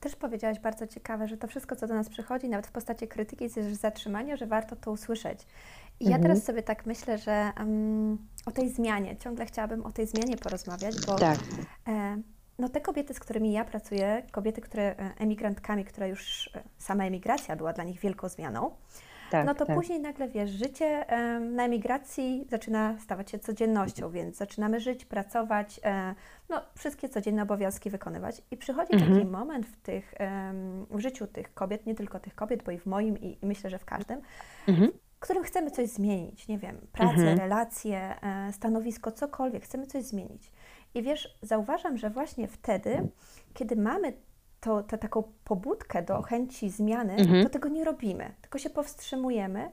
też 0.00 0.16
powiedziałaś 0.16 0.58
bardzo 0.58 0.86
ciekawe, 0.86 1.28
że 1.28 1.36
to 1.36 1.46
wszystko, 1.46 1.76
co 1.76 1.86
do 1.86 1.94
nas 1.94 2.08
przychodzi, 2.08 2.48
nawet 2.48 2.66
w 2.66 2.72
postaci 2.72 3.08
krytyki, 3.08 3.50
czy 3.50 3.74
zatrzymania, 3.74 4.36
że 4.36 4.46
warto 4.46 4.76
to 4.76 4.90
usłyszeć. 4.90 5.46
I 6.00 6.04
mhm. 6.04 6.22
ja 6.22 6.28
teraz 6.28 6.44
sobie 6.44 6.62
tak 6.62 6.86
myślę, 6.86 7.18
że 7.18 7.52
um, 7.58 8.18
o 8.46 8.50
tej 8.50 8.68
zmianie, 8.68 9.16
ciągle 9.16 9.46
chciałabym 9.46 9.86
o 9.86 9.92
tej 9.92 10.06
zmianie 10.06 10.36
porozmawiać, 10.36 11.06
bo 11.06 11.14
tak. 11.14 11.38
e, 11.88 12.22
no 12.58 12.68
te 12.68 12.80
kobiety, 12.80 13.14
z 13.14 13.20
którymi 13.20 13.52
ja 13.52 13.64
pracuję, 13.64 14.22
kobiety, 14.30 14.60
które 14.60 14.82
e, 14.82 15.12
emigrantkami, 15.18 15.84
które 15.84 16.08
już 16.08 16.50
e, 16.54 16.62
sama 16.78 17.04
emigracja 17.04 17.56
była 17.56 17.72
dla 17.72 17.84
nich 17.84 18.00
wielką 18.00 18.28
zmianą, 18.28 18.70
tak, 19.30 19.46
no 19.46 19.54
to 19.54 19.66
tak. 19.66 19.76
później 19.76 20.00
nagle 20.00 20.28
wiesz, 20.28 20.50
życie 20.50 21.04
na 21.40 21.64
emigracji 21.64 22.46
zaczyna 22.50 22.98
stawać 22.98 23.30
się 23.30 23.38
codziennością, 23.38 24.10
więc 24.10 24.36
zaczynamy 24.36 24.80
żyć, 24.80 25.04
pracować, 25.04 25.80
e, 25.84 26.14
no 26.48 26.60
wszystkie 26.74 27.08
codzienne 27.08 27.42
obowiązki 27.42 27.90
wykonywać. 27.90 28.42
I 28.50 28.56
przychodzi 28.56 28.94
mhm. 28.94 29.14
taki 29.14 29.26
moment 29.26 29.66
w, 29.66 29.76
tych, 29.76 30.14
w 30.90 31.00
życiu 31.00 31.26
tych 31.26 31.54
kobiet, 31.54 31.86
nie 31.86 31.94
tylko 31.94 32.20
tych 32.20 32.34
kobiet, 32.34 32.62
bo 32.62 32.70
i 32.70 32.78
w 32.78 32.86
moim 32.86 33.18
i, 33.18 33.38
i 33.42 33.46
myślę, 33.46 33.70
że 33.70 33.78
w 33.78 33.84
każdym, 33.84 34.20
mhm. 34.68 34.92
w 35.16 35.20
którym 35.20 35.44
chcemy 35.44 35.70
coś 35.70 35.88
zmienić, 35.88 36.48
nie 36.48 36.58
wiem, 36.58 36.80
pracę, 36.92 37.12
mhm. 37.12 37.38
relacje, 37.38 38.14
e, 38.22 38.52
stanowisko, 38.52 39.12
cokolwiek, 39.12 39.64
chcemy 39.64 39.86
coś 39.86 40.04
zmienić. 40.04 40.52
I 40.94 41.02
wiesz, 41.02 41.38
zauważam, 41.42 41.96
że 41.96 42.10
właśnie 42.10 42.48
wtedy, 42.48 43.08
kiedy 43.54 43.76
mamy 43.76 44.12
to, 44.60 44.82
to 44.82 44.98
taką 44.98 45.22
pobudkę 45.44 46.02
do 46.02 46.22
chęci 46.22 46.70
zmiany, 46.70 47.14
mhm. 47.14 47.42
to 47.42 47.50
tego 47.50 47.68
nie 47.68 47.84
robimy, 47.84 48.34
tylko 48.40 48.58
się 48.58 48.70
powstrzymujemy 48.70 49.70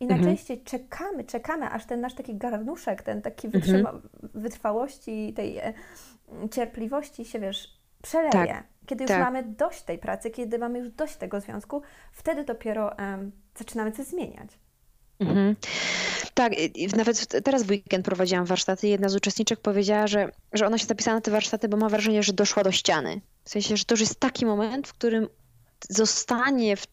i 0.00 0.04
mhm. 0.04 0.20
najczęściej 0.20 0.62
czekamy, 0.62 1.24
czekamy, 1.24 1.70
aż 1.70 1.86
ten 1.86 2.00
nasz 2.00 2.14
taki 2.14 2.36
garnuszek, 2.36 3.02
ten 3.02 3.22
taki 3.22 3.46
mhm. 3.46 4.00
wytrwałości, 4.34 5.32
tej 5.36 5.58
e, 5.58 5.72
cierpliwości 6.50 7.24
się, 7.24 7.38
wiesz, 7.38 7.78
przeleje. 8.02 8.30
Tak. 8.30 8.64
Kiedy 8.86 9.04
już 9.04 9.08
tak. 9.08 9.20
mamy 9.20 9.42
dość 9.42 9.82
tej 9.82 9.98
pracy, 9.98 10.30
kiedy 10.30 10.58
mamy 10.58 10.78
już 10.78 10.90
dość 10.90 11.16
tego 11.16 11.40
związku, 11.40 11.82
wtedy 12.12 12.44
dopiero 12.44 12.96
zaczynamy 13.58 13.92
coś 13.92 14.06
zmieniać. 14.06 14.58
Mhm. 15.20 15.56
Tak, 16.34 16.52
nawet 16.96 17.42
teraz 17.44 17.62
w 17.62 17.70
weekend 17.70 18.04
prowadziłam 18.04 18.44
warsztaty 18.44 18.86
i 18.86 18.90
jedna 18.90 19.08
z 19.08 19.16
uczestniczek 19.16 19.60
powiedziała, 19.60 20.06
że, 20.06 20.32
że 20.52 20.66
ona 20.66 20.78
się 20.78 20.86
zapisała 20.86 21.14
na 21.14 21.20
te 21.20 21.30
warsztaty, 21.30 21.68
bo 21.68 21.76
ma 21.76 21.88
wrażenie, 21.88 22.22
że 22.22 22.32
doszła 22.32 22.64
do 22.64 22.72
ściany. 22.72 23.20
W 23.44 23.50
sensie, 23.50 23.76
że 23.76 23.84
to 23.84 23.92
już 23.92 24.00
jest 24.00 24.20
taki 24.20 24.46
moment, 24.46 24.88
w 24.88 24.92
którym 24.92 25.28
zostanie 25.88 26.76
w 26.76 26.86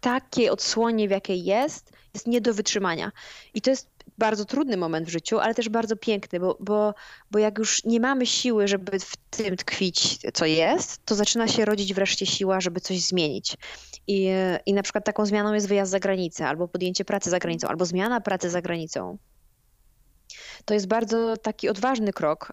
takiej 0.00 0.50
odsłonie, 0.50 1.08
w 1.08 1.10
jakiej 1.10 1.44
jest, 1.44 1.92
jest 2.14 2.26
nie 2.26 2.40
do 2.40 2.54
wytrzymania. 2.54 3.12
I 3.54 3.60
to 3.60 3.70
jest 3.70 3.88
bardzo 4.20 4.44
trudny 4.44 4.76
moment 4.76 5.06
w 5.06 5.10
życiu, 5.10 5.38
ale 5.38 5.54
też 5.54 5.68
bardzo 5.68 5.96
piękny, 5.96 6.40
bo, 6.40 6.56
bo, 6.60 6.94
bo 7.30 7.38
jak 7.38 7.58
już 7.58 7.84
nie 7.84 8.00
mamy 8.00 8.26
siły, 8.26 8.68
żeby 8.68 8.98
w 8.98 9.16
tym 9.16 9.56
tkwić, 9.56 10.18
co 10.34 10.46
jest, 10.46 11.04
to 11.04 11.14
zaczyna 11.14 11.48
się 11.48 11.64
rodzić 11.64 11.94
wreszcie 11.94 12.26
siła, 12.26 12.60
żeby 12.60 12.80
coś 12.80 13.00
zmienić. 13.00 13.56
I, 14.06 14.28
I 14.66 14.72
na 14.74 14.82
przykład 14.82 15.04
taką 15.04 15.26
zmianą 15.26 15.52
jest 15.52 15.68
wyjazd 15.68 15.90
za 15.90 16.00
granicę, 16.00 16.48
albo 16.48 16.68
podjęcie 16.68 17.04
pracy 17.04 17.30
za 17.30 17.38
granicą, 17.38 17.68
albo 17.68 17.84
zmiana 17.84 18.20
pracy 18.20 18.50
za 18.50 18.62
granicą. 18.62 19.18
To 20.64 20.74
jest 20.74 20.86
bardzo 20.86 21.36
taki 21.36 21.68
odważny 21.68 22.12
krok, 22.12 22.52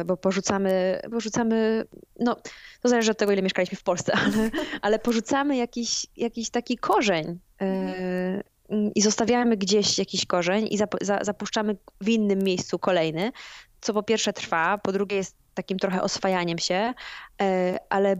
y, 0.00 0.04
bo 0.04 0.16
porzucamy, 0.16 1.00
porzucamy, 1.10 1.84
no 2.20 2.36
to 2.80 2.88
zależy 2.88 3.10
od 3.10 3.18
tego, 3.18 3.32
ile 3.32 3.42
mieszkaliśmy 3.42 3.78
w 3.78 3.82
Polsce, 3.82 4.12
ale, 4.12 4.50
ale 4.82 4.98
porzucamy 4.98 5.56
jakiś, 5.56 6.06
jakiś 6.16 6.50
taki 6.50 6.76
korzeń 6.76 7.38
y, 7.62 8.51
i 8.94 9.02
zostawiamy 9.02 9.56
gdzieś 9.56 9.98
jakiś 9.98 10.26
korzeń 10.26 10.68
i 10.70 10.78
zapuszczamy 11.22 11.76
w 12.00 12.08
innym 12.08 12.38
miejscu 12.38 12.78
kolejny, 12.78 13.32
co 13.80 13.94
po 13.94 14.02
pierwsze 14.02 14.32
trwa, 14.32 14.78
po 14.78 14.92
drugie 14.92 15.16
jest 15.16 15.36
takim 15.54 15.78
trochę 15.78 16.02
oswajaniem 16.02 16.58
się, 16.58 16.94
y, 17.42 17.44
ale 17.88 18.16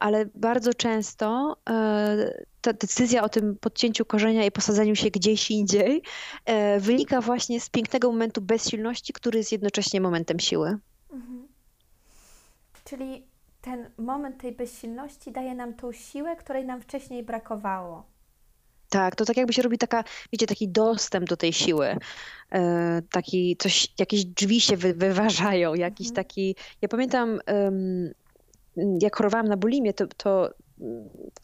ale 0.00 0.26
bardzo 0.34 0.74
często 0.74 1.56
e, 1.70 2.44
ta 2.60 2.72
decyzja 2.72 3.22
o 3.22 3.28
tym 3.28 3.56
podcięciu 3.60 4.04
korzenia 4.04 4.44
i 4.44 4.50
posadzeniu 4.50 4.94
się 4.96 5.10
gdzieś 5.10 5.50
indziej 5.50 6.02
e, 6.44 6.80
wynika 6.80 7.20
właśnie 7.20 7.60
z 7.60 7.70
pięknego 7.70 8.12
momentu 8.12 8.42
bezsilności, 8.42 9.12
który 9.12 9.38
jest 9.38 9.52
jednocześnie 9.52 10.00
momentem 10.00 10.40
siły. 10.40 10.78
Mhm. 11.12 11.48
Czyli 12.84 13.26
ten 13.60 13.90
moment 13.98 14.40
tej 14.40 14.52
bezsilności 14.52 15.32
daje 15.32 15.54
nam 15.54 15.74
tą 15.74 15.92
siłę, 15.92 16.36
której 16.36 16.64
nam 16.64 16.80
wcześniej 16.80 17.22
brakowało. 17.22 18.15
Tak, 18.96 19.16
to 19.16 19.24
tak 19.24 19.36
jakby 19.36 19.52
się 19.52 19.62
robi 19.62 19.78
taka, 19.78 20.04
wiecie, 20.32 20.46
taki 20.46 20.68
dostęp 20.68 21.28
do 21.28 21.36
tej 21.36 21.52
siły. 21.52 21.96
E, 22.52 23.02
taki, 23.10 23.56
coś, 23.56 23.88
jakieś 23.98 24.24
drzwi 24.24 24.60
się 24.60 24.76
wy, 24.76 24.94
wyważają, 24.94 25.74
jakiś 25.74 26.08
mhm. 26.08 26.24
taki. 26.24 26.56
Ja 26.82 26.88
pamiętam, 26.88 27.40
jak 29.02 29.16
chorowałam 29.16 29.48
na 29.48 29.56
bulimię, 29.56 29.94
to, 29.94 30.06
to 30.16 30.50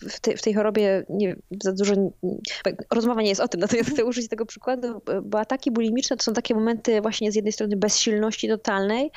w, 0.01 0.21
te, 0.21 0.37
w, 0.37 0.43
tej 0.43 0.55
chorobie 0.55 1.05
nie, 1.09 1.37
za 1.63 1.73
dużo. 1.73 1.95
Rozmowa 2.91 3.23
nie 3.23 3.29
jest 3.29 3.41
o 3.41 3.49
tym, 3.49 3.61
natomiast 3.61 3.91
chcę 3.91 4.05
użyć 4.05 4.29
tego 4.29 4.47
przykładu, 4.47 5.03
bo 5.23 5.41
ataki 5.41 5.71
bulimiczne 5.71 6.17
to 6.17 6.23
są 6.23 6.33
takie 6.33 6.55
momenty 6.55 7.01
właśnie 7.01 7.33
z 7.33 7.35
jednej 7.35 7.53
strony 7.53 7.77
bezsilności 7.77 8.49
totalnej, 8.49 9.11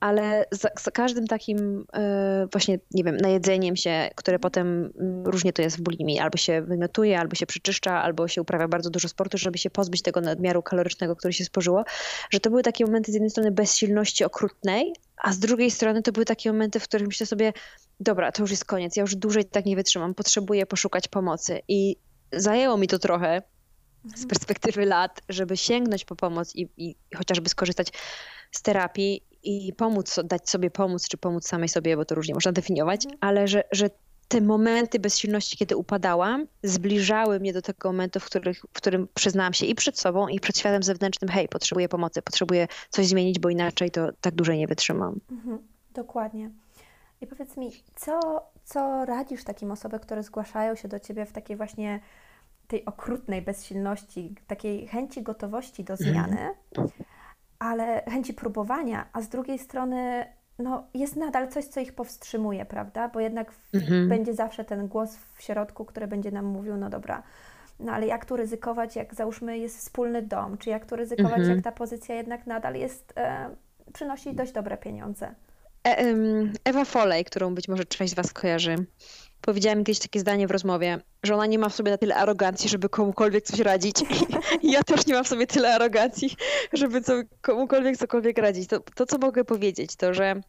ale 0.00 0.44
za, 0.50 0.68
za, 0.80 0.90
każdym 0.90 1.26
takim 1.26 1.84
e, 1.92 2.46
właśnie, 2.52 2.78
nie 2.90 3.04
wiem, 3.04 3.16
najedzeniem 3.16 3.76
się, 3.76 4.10
które 4.14 4.38
potem 4.38 4.92
mm, 5.00 5.26
różnie 5.26 5.52
to 5.52 5.62
jest 5.62 5.78
w 5.78 5.82
bulimii, 5.82 6.18
albo 6.18 6.38
się 6.38 6.62
wymiotuje, 6.62 7.20
albo 7.20 7.34
się 7.34 7.46
przeczyszcza, 7.46 8.02
albo 8.02 8.28
się 8.28 8.42
uprawia 8.42 8.68
bardzo 8.68 8.90
dużo 8.90 9.08
sportu, 9.08 9.38
żeby 9.38 9.58
się 9.58 9.70
pozbyć 9.70 10.02
tego 10.02 10.20
nadmiaru 10.20 10.62
kalorycznego, 10.62 11.16
który 11.16 11.32
się 11.32 11.44
spożyło, 11.44 11.84
że 12.30 12.40
to 12.40 12.50
były 12.50 12.62
takie 12.62 12.84
momenty 12.84 13.12
z 13.12 13.14
jednej 13.14 13.30
strony 13.30 13.50
bezsilności 13.50 14.24
okrutnej, 14.24 14.92
a 15.16 15.32
z 15.32 15.38
drugiej 15.38 15.70
strony 15.70 16.02
to 16.02 16.12
były 16.12 16.24
takie 16.24 16.52
momenty, 16.52 16.80
w 16.80 16.84
których 16.84 17.06
myślę 17.06 17.26
sobie, 17.26 17.52
dobra, 18.00 18.32
to 18.32 18.42
już 18.42 18.50
jest 18.50 18.64
koniec, 18.64 18.96
ja 18.96 19.00
już 19.00 19.16
dłużej 19.16 19.44
tak 19.44 19.64
nie 19.64 19.76
wytrzymam, 19.76 20.14
potrzebuję 20.14 20.66
poszukać 20.66 21.08
pomocy. 21.08 21.60
I 21.68 21.96
zajęło 22.32 22.76
mi 22.76 22.88
to 22.88 22.98
trochę 22.98 23.42
z 24.04 24.06
mhm. 24.06 24.28
perspektywy 24.28 24.86
lat, 24.86 25.20
żeby 25.28 25.56
sięgnąć 25.56 26.04
po 26.04 26.16
pomoc 26.16 26.56
i, 26.56 26.68
i 26.76 26.96
chociażby 27.16 27.48
skorzystać 27.48 27.88
z 28.50 28.62
terapii 28.62 29.29
i 29.42 29.72
pomóc, 29.72 30.20
dać 30.24 30.50
sobie 30.50 30.70
pomóc, 30.70 31.08
czy 31.08 31.16
pomóc 31.16 31.48
samej 31.48 31.68
sobie, 31.68 31.96
bo 31.96 32.04
to 32.04 32.14
różnie 32.14 32.34
można 32.34 32.52
definiować, 32.52 33.04
Mhm. 33.04 33.18
ale 33.20 33.48
że, 33.48 33.64
że 33.72 33.90
te 34.28 34.40
momenty 34.40 34.98
bezsilności, 34.98 35.56
kiedy 35.56 35.76
upadałam, 35.76 36.46
zbliżały 36.62 37.40
mnie 37.40 37.52
do 37.52 37.62
tego 37.62 37.88
momentu, 37.88 38.20
w, 38.20 38.24
których, 38.24 38.58
w 38.58 38.72
którym 38.72 39.08
przyznałam 39.14 39.52
się 39.52 39.66
i 39.66 39.74
przed 39.74 39.98
sobą, 39.98 40.28
i 40.28 40.40
przed 40.40 40.58
światem 40.58 40.82
zewnętrznym, 40.82 41.30
hej, 41.30 41.48
potrzebuję 41.48 41.88
pomocy, 41.88 42.22
potrzebuję 42.22 42.68
coś 42.90 43.06
zmienić, 43.06 43.38
bo 43.38 43.48
inaczej 43.48 43.90
to 43.90 44.08
tak 44.20 44.34
dłużej 44.34 44.58
nie 44.58 44.66
wytrzymam. 44.66 45.20
Mhm, 45.30 45.58
dokładnie. 45.94 46.50
I 47.20 47.26
powiedz 47.26 47.56
mi, 47.56 47.70
co, 47.96 48.20
co 48.64 49.04
radzisz 49.04 49.44
takim 49.44 49.72
osobom, 49.72 50.00
które 50.00 50.22
zgłaszają 50.22 50.74
się 50.74 50.88
do 50.88 50.98
ciebie 50.98 51.26
w 51.26 51.32
takiej 51.32 51.56
właśnie 51.56 52.00
tej 52.68 52.84
okrutnej 52.84 53.42
bezsilności, 53.42 54.34
takiej 54.46 54.86
chęci 54.86 55.22
gotowości 55.22 55.84
do 55.84 55.96
zmiany, 55.96 56.54
ale 57.60 58.02
chęci 58.10 58.34
próbowania, 58.34 59.06
a 59.12 59.22
z 59.22 59.28
drugiej 59.28 59.58
strony 59.58 60.26
no, 60.58 60.84
jest 60.94 61.16
nadal 61.16 61.48
coś, 61.48 61.64
co 61.64 61.80
ich 61.80 61.92
powstrzymuje, 61.94 62.64
prawda? 62.64 63.08
Bo 63.08 63.20
jednak 63.20 63.52
Mhm. 63.74 64.08
będzie 64.08 64.34
zawsze 64.34 64.64
ten 64.64 64.88
głos 64.88 65.16
w 65.34 65.42
środku, 65.42 65.84
który 65.84 66.06
będzie 66.06 66.30
nam 66.30 66.44
mówił, 66.44 66.76
no 66.76 66.90
dobra, 66.90 67.22
no 67.80 67.92
ale 67.92 68.06
jak 68.06 68.24
tu 68.24 68.36
ryzykować, 68.36 68.96
jak 68.96 69.14
załóżmy 69.14 69.58
jest 69.58 69.78
wspólny 69.78 70.22
dom, 70.22 70.58
czy 70.58 70.70
jak 70.70 70.86
tu 70.86 70.96
ryzykować, 70.96 71.38
Mhm. 71.38 71.50
jak 71.56 71.64
ta 71.64 71.72
pozycja 71.72 72.14
jednak 72.14 72.46
nadal 72.46 72.74
jest, 72.74 73.12
e, 73.16 73.50
przynosi 73.92 74.34
dość 74.34 74.52
dobre 74.52 74.76
pieniądze. 74.76 75.34
E, 75.88 76.14
Ewa 76.64 76.84
Foley, 76.84 77.24
którą 77.24 77.54
być 77.54 77.68
może 77.68 77.84
część 77.84 78.12
z 78.12 78.16
Was 78.16 78.32
kojarzy, 78.32 78.76
powiedziała 79.40 79.74
mi 79.74 79.84
kiedyś 79.84 79.98
takie 79.98 80.20
zdanie 80.20 80.46
w 80.46 80.50
rozmowie, 80.50 80.98
że 81.22 81.34
ona 81.34 81.46
nie 81.46 81.58
ma 81.58 81.68
w 81.68 81.74
sobie 81.74 81.90
na 81.90 81.98
tyle 81.98 82.14
arogancji, 82.14 82.68
żeby 82.68 82.88
komukolwiek 82.88 83.44
coś 83.44 83.60
radzić. 83.60 83.96
Ja 84.62 84.82
też 84.82 85.06
nie 85.06 85.14
mam 85.14 85.24
w 85.24 85.28
sobie 85.28 85.46
tyle 85.46 85.74
arogancji, 85.74 86.36
żeby 86.72 87.02
co, 87.02 87.12
komukolwiek 87.40 87.96
cokolwiek 87.96 88.38
radzić. 88.38 88.68
To, 88.68 88.80
to, 88.94 89.06
co 89.06 89.18
mogę 89.18 89.44
powiedzieć, 89.44 89.96
to 89.96 90.14
że, 90.14 90.40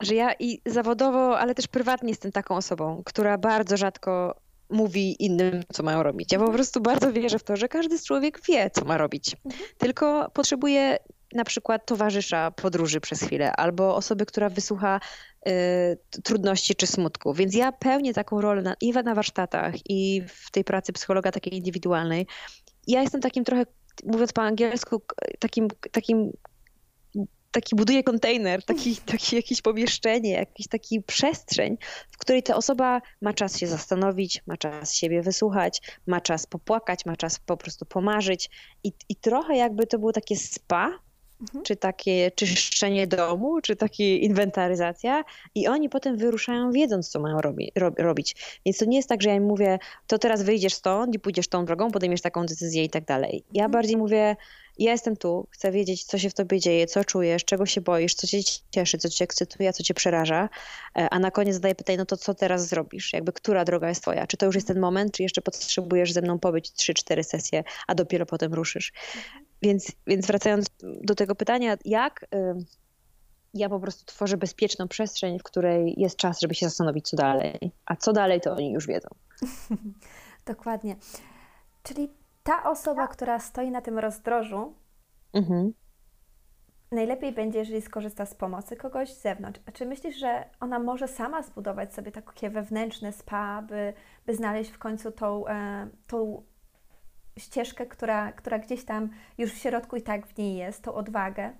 że 0.00 0.14
ja 0.14 0.32
i 0.38 0.60
zawodowo, 0.66 1.38
ale 1.38 1.54
też 1.54 1.66
prywatnie 1.66 2.08
jestem 2.08 2.32
taką 2.32 2.56
osobą, 2.56 3.02
która 3.04 3.38
bardzo 3.38 3.76
rzadko 3.76 4.40
mówi 4.70 5.24
innym, 5.24 5.62
co 5.72 5.82
mają 5.82 6.02
robić. 6.02 6.32
Ja 6.32 6.38
po 6.38 6.52
prostu 6.52 6.80
bardzo 6.80 7.12
wierzę 7.12 7.38
w 7.38 7.42
to, 7.42 7.56
że 7.56 7.68
każdy 7.68 7.98
człowiek 7.98 8.40
wie, 8.48 8.70
co 8.70 8.84
ma 8.84 8.98
robić. 8.98 9.36
Tylko 9.78 10.30
potrzebuje 10.34 10.98
na 11.34 11.44
przykład 11.44 11.86
towarzysza 11.86 12.50
podróży 12.50 13.00
przez 13.00 13.22
chwilę, 13.22 13.52
albo 13.52 13.96
osoby, 13.96 14.26
która 14.26 14.48
wysłucha 14.48 15.00
y, 15.48 16.20
trudności 16.24 16.74
czy 16.74 16.86
smutku. 16.86 17.34
Więc 17.34 17.54
ja 17.54 17.72
pełnię 17.72 18.14
taką 18.14 18.40
rolę 18.40 18.62
na, 18.62 18.74
i 18.80 18.92
na 18.92 19.14
warsztatach, 19.14 19.74
i 19.88 20.22
w 20.28 20.50
tej 20.50 20.64
pracy 20.64 20.92
psychologa 20.92 21.32
takiej 21.32 21.56
indywidualnej. 21.56 22.26
Ja 22.86 23.02
jestem 23.02 23.20
takim 23.20 23.44
trochę, 23.44 23.66
mówiąc 24.04 24.32
po 24.32 24.42
angielsku, 24.42 25.02
takim, 25.38 25.68
takim 25.92 26.32
taki 27.50 27.76
buduję 27.76 28.02
kontener, 28.02 28.64
taki, 28.64 28.96
taki 29.12 29.36
jakieś 29.36 29.62
pomieszczenie, 29.62 30.30
jakiś 30.30 30.68
taki 30.68 31.02
przestrzeń, 31.02 31.76
w 32.12 32.18
której 32.18 32.42
ta 32.42 32.56
osoba 32.56 33.00
ma 33.20 33.32
czas 33.32 33.58
się 33.58 33.66
zastanowić, 33.66 34.42
ma 34.46 34.56
czas 34.56 34.94
siebie 34.94 35.22
wysłuchać, 35.22 35.80
ma 36.06 36.20
czas 36.20 36.46
popłakać, 36.46 37.06
ma 37.06 37.16
czas 37.16 37.38
po 37.38 37.56
prostu 37.56 37.86
pomarzyć 37.86 38.50
i, 38.84 38.92
i 39.08 39.16
trochę 39.16 39.56
jakby 39.56 39.86
to 39.86 39.98
było 39.98 40.12
takie 40.12 40.36
spa, 40.36 40.98
Mhm. 41.40 41.64
czy 41.64 41.76
takie 41.76 42.30
czyszczenie 42.30 43.06
domu, 43.06 43.60
czy 43.60 43.76
takie 43.76 44.16
inwentaryzacja 44.16 45.24
i 45.54 45.68
oni 45.68 45.88
potem 45.88 46.16
wyruszają 46.16 46.72
wiedząc, 46.72 47.08
co 47.08 47.20
mają 47.20 47.40
robi, 47.40 47.72
rob, 47.76 47.98
robić. 47.98 48.36
Więc 48.66 48.78
to 48.78 48.84
nie 48.84 48.96
jest 48.96 49.08
tak, 49.08 49.22
że 49.22 49.28
ja 49.28 49.34
im 49.34 49.44
mówię, 49.44 49.78
to 50.06 50.18
teraz 50.18 50.42
wyjdziesz 50.42 50.74
stąd 50.74 51.14
i 51.14 51.18
pójdziesz 51.18 51.48
tą 51.48 51.64
drogą, 51.64 51.90
podejmiesz 51.90 52.20
taką 52.20 52.46
decyzję 52.46 52.84
i 52.84 52.90
tak 52.90 53.04
dalej. 53.04 53.44
Ja 53.52 53.64
Mhm. 53.64 53.70
bardziej 53.72 53.96
mówię, 53.96 54.36
ja 54.78 54.92
jestem 54.92 55.16
tu, 55.16 55.46
chcę 55.50 55.72
wiedzieć, 55.72 56.04
co 56.04 56.18
się 56.18 56.30
w 56.30 56.34
tobie 56.34 56.60
dzieje, 56.60 56.86
co 56.86 57.04
czujesz, 57.04 57.44
czego 57.44 57.66
się 57.66 57.80
boisz, 57.80 58.14
co 58.14 58.26
cię 58.26 58.38
cieszy, 58.70 58.98
co 58.98 59.08
cię 59.08 59.24
ekscytuje, 59.24 59.72
co 59.72 59.82
cię 59.82 59.94
przeraża. 59.94 60.48
E, 60.98 61.08
A 61.10 61.18
na 61.18 61.30
koniec 61.30 61.54
zadaję 61.54 61.74
pytanie, 61.74 61.98
no 61.98 62.06
to 62.06 62.16
co 62.16 62.34
teraz 62.34 62.68
zrobisz? 62.68 63.12
Jakby 63.12 63.32
która 63.32 63.64
droga 63.64 63.88
jest 63.88 64.02
twoja? 64.02 64.26
Czy 64.26 64.36
to 64.36 64.46
już 64.46 64.54
jest 64.54 64.66
ten 64.66 64.80
moment, 64.80 65.12
czy 65.12 65.22
jeszcze 65.22 65.42
potrzebujesz 65.42 66.12
ze 66.12 66.22
mną 66.22 66.38
pobyć 66.38 66.70
3-4 66.70 67.22
sesje, 67.22 67.64
a 67.86 67.94
dopiero 67.94 68.26
potem 68.26 68.54
ruszysz? 68.54 68.92
Więc, 69.62 69.92
więc 70.06 70.26
wracając 70.26 70.66
do 71.02 71.14
tego 71.14 71.34
pytania, 71.34 71.76
jak 71.84 72.26
ym, 72.34 72.64
ja 73.54 73.68
po 73.68 73.80
prostu 73.80 74.04
tworzę 74.04 74.36
bezpieczną 74.36 74.88
przestrzeń, 74.88 75.38
w 75.38 75.42
której 75.42 75.94
jest 75.96 76.16
czas, 76.16 76.40
żeby 76.40 76.54
się 76.54 76.66
zastanowić, 76.66 77.08
co 77.08 77.16
dalej. 77.16 77.72
A 77.86 77.96
co 77.96 78.12
dalej, 78.12 78.40
to 78.40 78.52
oni 78.52 78.72
już 78.72 78.86
wiedzą. 78.86 79.08
Dokładnie. 80.46 80.96
Czyli 81.82 82.10
ta 82.42 82.70
osoba, 82.70 83.08
która 83.08 83.38
stoi 83.38 83.70
na 83.70 83.80
tym 83.80 83.98
rozdrożu, 83.98 84.74
Mhm. 85.32 85.72
najlepiej 86.92 87.32
będzie, 87.32 87.58
jeżeli 87.58 87.82
skorzysta 87.82 88.26
z 88.26 88.34
pomocy 88.34 88.76
kogoś 88.76 89.14
z 89.14 89.22
zewnątrz. 89.22 89.60
A 89.66 89.72
czy 89.72 89.86
myślisz, 89.86 90.16
że 90.16 90.44
ona 90.60 90.78
może 90.78 91.08
sama 91.08 91.42
zbudować 91.42 91.94
sobie 91.94 92.12
takie 92.12 92.50
wewnętrzne 92.50 93.12
spa, 93.12 93.62
by, 93.62 93.92
by 94.26 94.34
znaleźć 94.36 94.70
w 94.70 94.78
końcu 94.78 95.12
tą, 95.12 95.46
e, 95.46 95.88
tą 96.06 96.42
ścieżkę, 97.38 97.86
która, 97.86 98.32
która 98.32 98.58
gdzieś 98.58 98.84
tam 98.84 99.08
już 99.38 99.52
w 99.52 99.58
środku 99.58 99.96
i 99.96 100.02
tak 100.02 100.26
w 100.26 100.38
niej 100.38 100.56
jest, 100.56 100.82
tą 100.82 100.94
odwagę? 100.94 101.50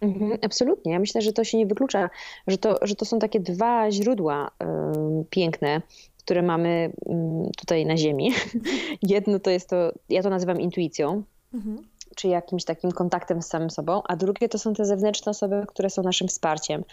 Mhm, 0.00 0.38
absolutnie. 0.42 0.92
Ja 0.92 0.98
myślę, 0.98 1.22
że 1.22 1.32
to 1.32 1.44
się 1.44 1.58
nie 1.58 1.66
wyklucza, 1.66 2.10
że 2.46 2.58
to, 2.58 2.78
że 2.82 2.94
to 2.94 3.04
są 3.04 3.18
takie 3.18 3.40
dwa 3.40 3.90
źródła 3.90 4.50
ym, 4.62 5.24
piękne, 5.30 5.82
które 6.18 6.42
mamy 6.42 6.92
ym, 7.10 7.50
tutaj 7.58 7.86
na 7.86 7.96
Ziemi. 7.96 8.32
Jedno 9.02 9.38
to 9.38 9.50
jest 9.50 9.68
to, 9.70 9.92
ja 10.08 10.22
to 10.22 10.30
nazywam 10.30 10.60
intuicją, 10.60 11.22
Mhm. 11.54 11.78
czy 12.16 12.28
jakimś 12.28 12.64
takim 12.64 12.92
kontaktem 12.92 13.42
z 13.42 13.46
samym 13.46 13.70
sobą, 13.70 14.02
a 14.08 14.16
drugie 14.16 14.48
to 14.48 14.58
są 14.58 14.74
te 14.74 14.84
zewnętrzne 14.84 15.30
osoby, 15.30 15.64
które 15.68 15.90
są 15.90 16.02
naszym 16.02 16.28
wsparciem. 16.28 16.84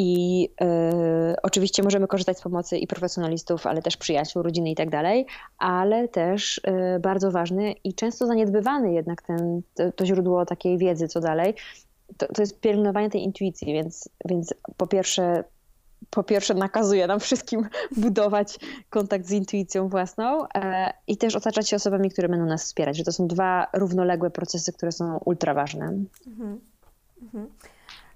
I 0.00 0.48
e, 0.60 1.36
oczywiście 1.42 1.82
możemy 1.82 2.06
korzystać 2.06 2.38
z 2.38 2.42
pomocy 2.42 2.78
i 2.78 2.86
profesjonalistów, 2.86 3.66
ale 3.66 3.82
też 3.82 3.96
przyjaciół, 3.96 4.42
rodziny 4.42 4.70
i 4.70 4.74
tak 4.74 4.90
dalej, 4.90 5.26
ale 5.58 6.08
też 6.08 6.60
e, 6.64 7.00
bardzo 7.00 7.30
ważny 7.30 7.72
i 7.84 7.94
często 7.94 8.26
zaniedbywany 8.26 8.92
jednak 8.92 9.22
ten, 9.22 9.62
to, 9.74 9.92
to 9.92 10.06
źródło 10.06 10.46
takiej 10.46 10.78
wiedzy, 10.78 11.08
co 11.08 11.20
dalej, 11.20 11.54
to, 12.16 12.26
to 12.26 12.42
jest 12.42 12.60
pielęgnowanie 12.60 13.10
tej 13.10 13.22
intuicji, 13.22 13.72
więc, 13.72 14.08
więc 14.24 14.54
po 14.76 14.86
pierwsze 14.86 15.44
po 16.10 16.22
pierwsze 16.22 16.54
nakazuje 16.54 17.06
nam 17.06 17.20
wszystkim 17.20 17.68
budować 17.96 18.58
kontakt 18.90 19.26
z 19.26 19.30
intuicją 19.30 19.88
własną 19.88 20.48
e, 20.54 20.92
i 21.06 21.16
też 21.16 21.36
otaczać 21.36 21.68
się 21.68 21.76
osobami, 21.76 22.10
które 22.10 22.28
będą 22.28 22.46
nas 22.46 22.64
wspierać, 22.64 22.96
że 22.96 23.04
to 23.04 23.12
są 23.12 23.26
dwa 23.26 23.66
równoległe 23.72 24.30
procesy, 24.30 24.72
które 24.72 24.92
są 24.92 25.18
ultra 25.24 25.54
ważne. 25.54 25.86
Mhm. 26.26 26.60
Mhm. 27.22 27.46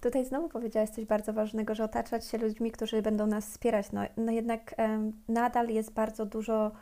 Tutaj 0.03 0.25
znowu 0.25 0.49
powiedziałaś 0.49 0.91
coś 0.91 1.05
bardzo 1.05 1.33
ważnego, 1.33 1.75
że 1.75 1.85
otaczać 1.85 2.27
się 2.27 2.39
ludźmi, 2.39 2.71
którzy 2.71 3.03
będą 3.03 3.27
nas 3.27 3.47
wspierać. 3.47 3.93
No, 3.93 4.01
no 4.17 4.33
jednak 4.33 4.75
em, 4.77 5.13
nadal 5.29 5.69
jest 5.69 5.93
bardzo 5.93 6.27
dużo 6.27 6.73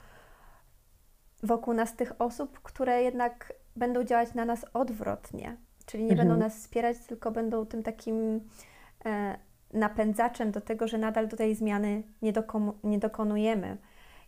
wokół 1.42 1.74
nas 1.74 1.96
tych 1.96 2.12
osób, 2.18 2.60
które 2.62 3.02
jednak 3.02 3.52
będą 3.76 4.04
działać 4.04 4.34
na 4.34 4.44
nas 4.44 4.66
odwrotnie. 4.74 5.56
Czyli 5.86 6.04
nie 6.04 6.10
Mhm. 6.10 6.28
będą 6.28 6.44
nas 6.44 6.56
wspierać, 6.56 6.96
tylko 6.98 7.30
będą 7.30 7.66
tym 7.66 7.82
takim 7.82 8.40
e, 9.04 9.38
napędzaczem 9.72 10.50
do 10.50 10.60
tego, 10.60 10.88
że 10.88 10.98
nadal 10.98 11.28
do 11.28 11.36
tej 11.36 11.54
zmiany 11.54 12.02
nie, 12.22 12.32
nie 12.84 12.98
dokonujemy. 12.98 13.76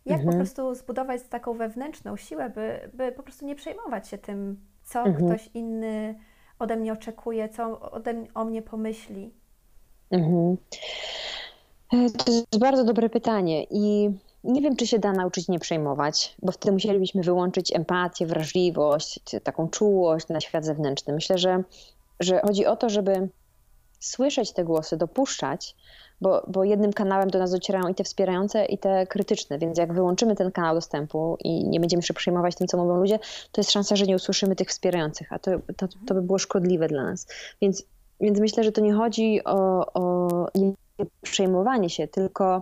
Jak 0.05 0.17
po 0.17 0.23
Mhm. 0.23 0.37
prostu 0.37 0.75
zbudować 0.75 1.21
taką 1.23 1.53
wewnętrzną 1.53 2.17
siłę, 2.17 2.49
by, 2.49 2.89
by 2.93 3.11
po 3.11 3.23
prostu 3.23 3.45
nie 3.45 3.55
przejmować 3.55 4.07
się 4.07 4.17
tym, 4.17 4.59
co 4.83 4.99
Mhm. 5.05 5.25
ktoś 5.25 5.49
inny 5.53 6.15
ode 6.63 6.75
mnie 6.75 6.93
oczekuje, 6.93 7.49
co 7.49 7.91
ode 7.91 8.13
o 8.33 8.45
mnie 8.45 8.61
pomyśli. 8.61 9.31
Mhm. 10.11 10.57
E, 11.93 12.09
To 12.09 12.31
jest 12.31 12.59
bardzo 12.59 12.83
dobre 12.83 13.09
pytanie 13.09 13.63
i 13.69 14.09
nie 14.43 14.61
wiem, 14.61 14.75
czy 14.75 14.87
się 14.87 14.99
da 14.99 15.11
nauczyć 15.11 15.47
nie 15.47 15.59
przejmować, 15.59 16.35
bo 16.41 16.51
wtedy 16.51 16.71
musielibyśmy 16.71 17.23
wyłączyć 17.23 17.75
empatię, 17.75 18.25
wrażliwość, 18.25 19.19
taką 19.43 19.69
czułość 19.69 20.27
na 20.27 20.41
świat 20.41 20.65
zewnętrzny. 20.65 21.13
Myślę, 21.13 21.37
że, 21.37 21.63
że 22.19 22.39
chodzi 22.39 22.65
o 22.65 22.75
to, 22.75 22.89
żeby 22.89 23.29
słyszeć 23.99 24.51
te 24.51 24.63
głosy, 24.63 24.97
dopuszczać, 24.97 25.75
bo, 26.21 26.43
bo 26.47 26.63
jednym 26.63 26.93
kanałem 26.93 27.29
do 27.29 27.39
nas 27.39 27.51
docierają 27.51 27.87
i 27.87 27.95
te 27.95 28.03
wspierające, 28.03 28.65
i 28.65 28.77
te 28.77 29.07
krytyczne, 29.07 29.59
więc 29.59 29.77
jak 29.77 29.93
wyłączymy 29.93 30.35
ten 30.35 30.51
kanał 30.51 30.75
dostępu 30.75 31.37
i 31.43 31.67
nie 31.67 31.79
będziemy 31.79 32.03
się 32.03 32.13
przejmować 32.13 32.55
tym, 32.55 32.67
co 32.67 32.77
mówią 32.77 32.97
ludzie, 32.97 33.19
to 33.51 33.61
jest 33.61 33.71
szansa, 33.71 33.95
że 33.95 34.05
nie 34.05 34.15
usłyszymy 34.15 34.55
tych 34.55 34.69
wspierających, 34.69 35.33
a 35.33 35.39
to, 35.39 35.51
to, 35.77 35.87
to 36.07 36.13
by 36.13 36.21
było 36.21 36.39
szkodliwe 36.39 36.87
dla 36.87 37.03
nas. 37.03 37.27
Więc, 37.61 37.83
więc 38.21 38.39
myślę, 38.39 38.63
że 38.63 38.71
to 38.71 38.81
nie 38.81 38.93
chodzi 38.93 39.43
o, 39.43 39.85
o 39.93 40.27
nie 40.55 40.73
przejmowanie 41.21 41.89
się, 41.89 42.07
tylko 42.07 42.61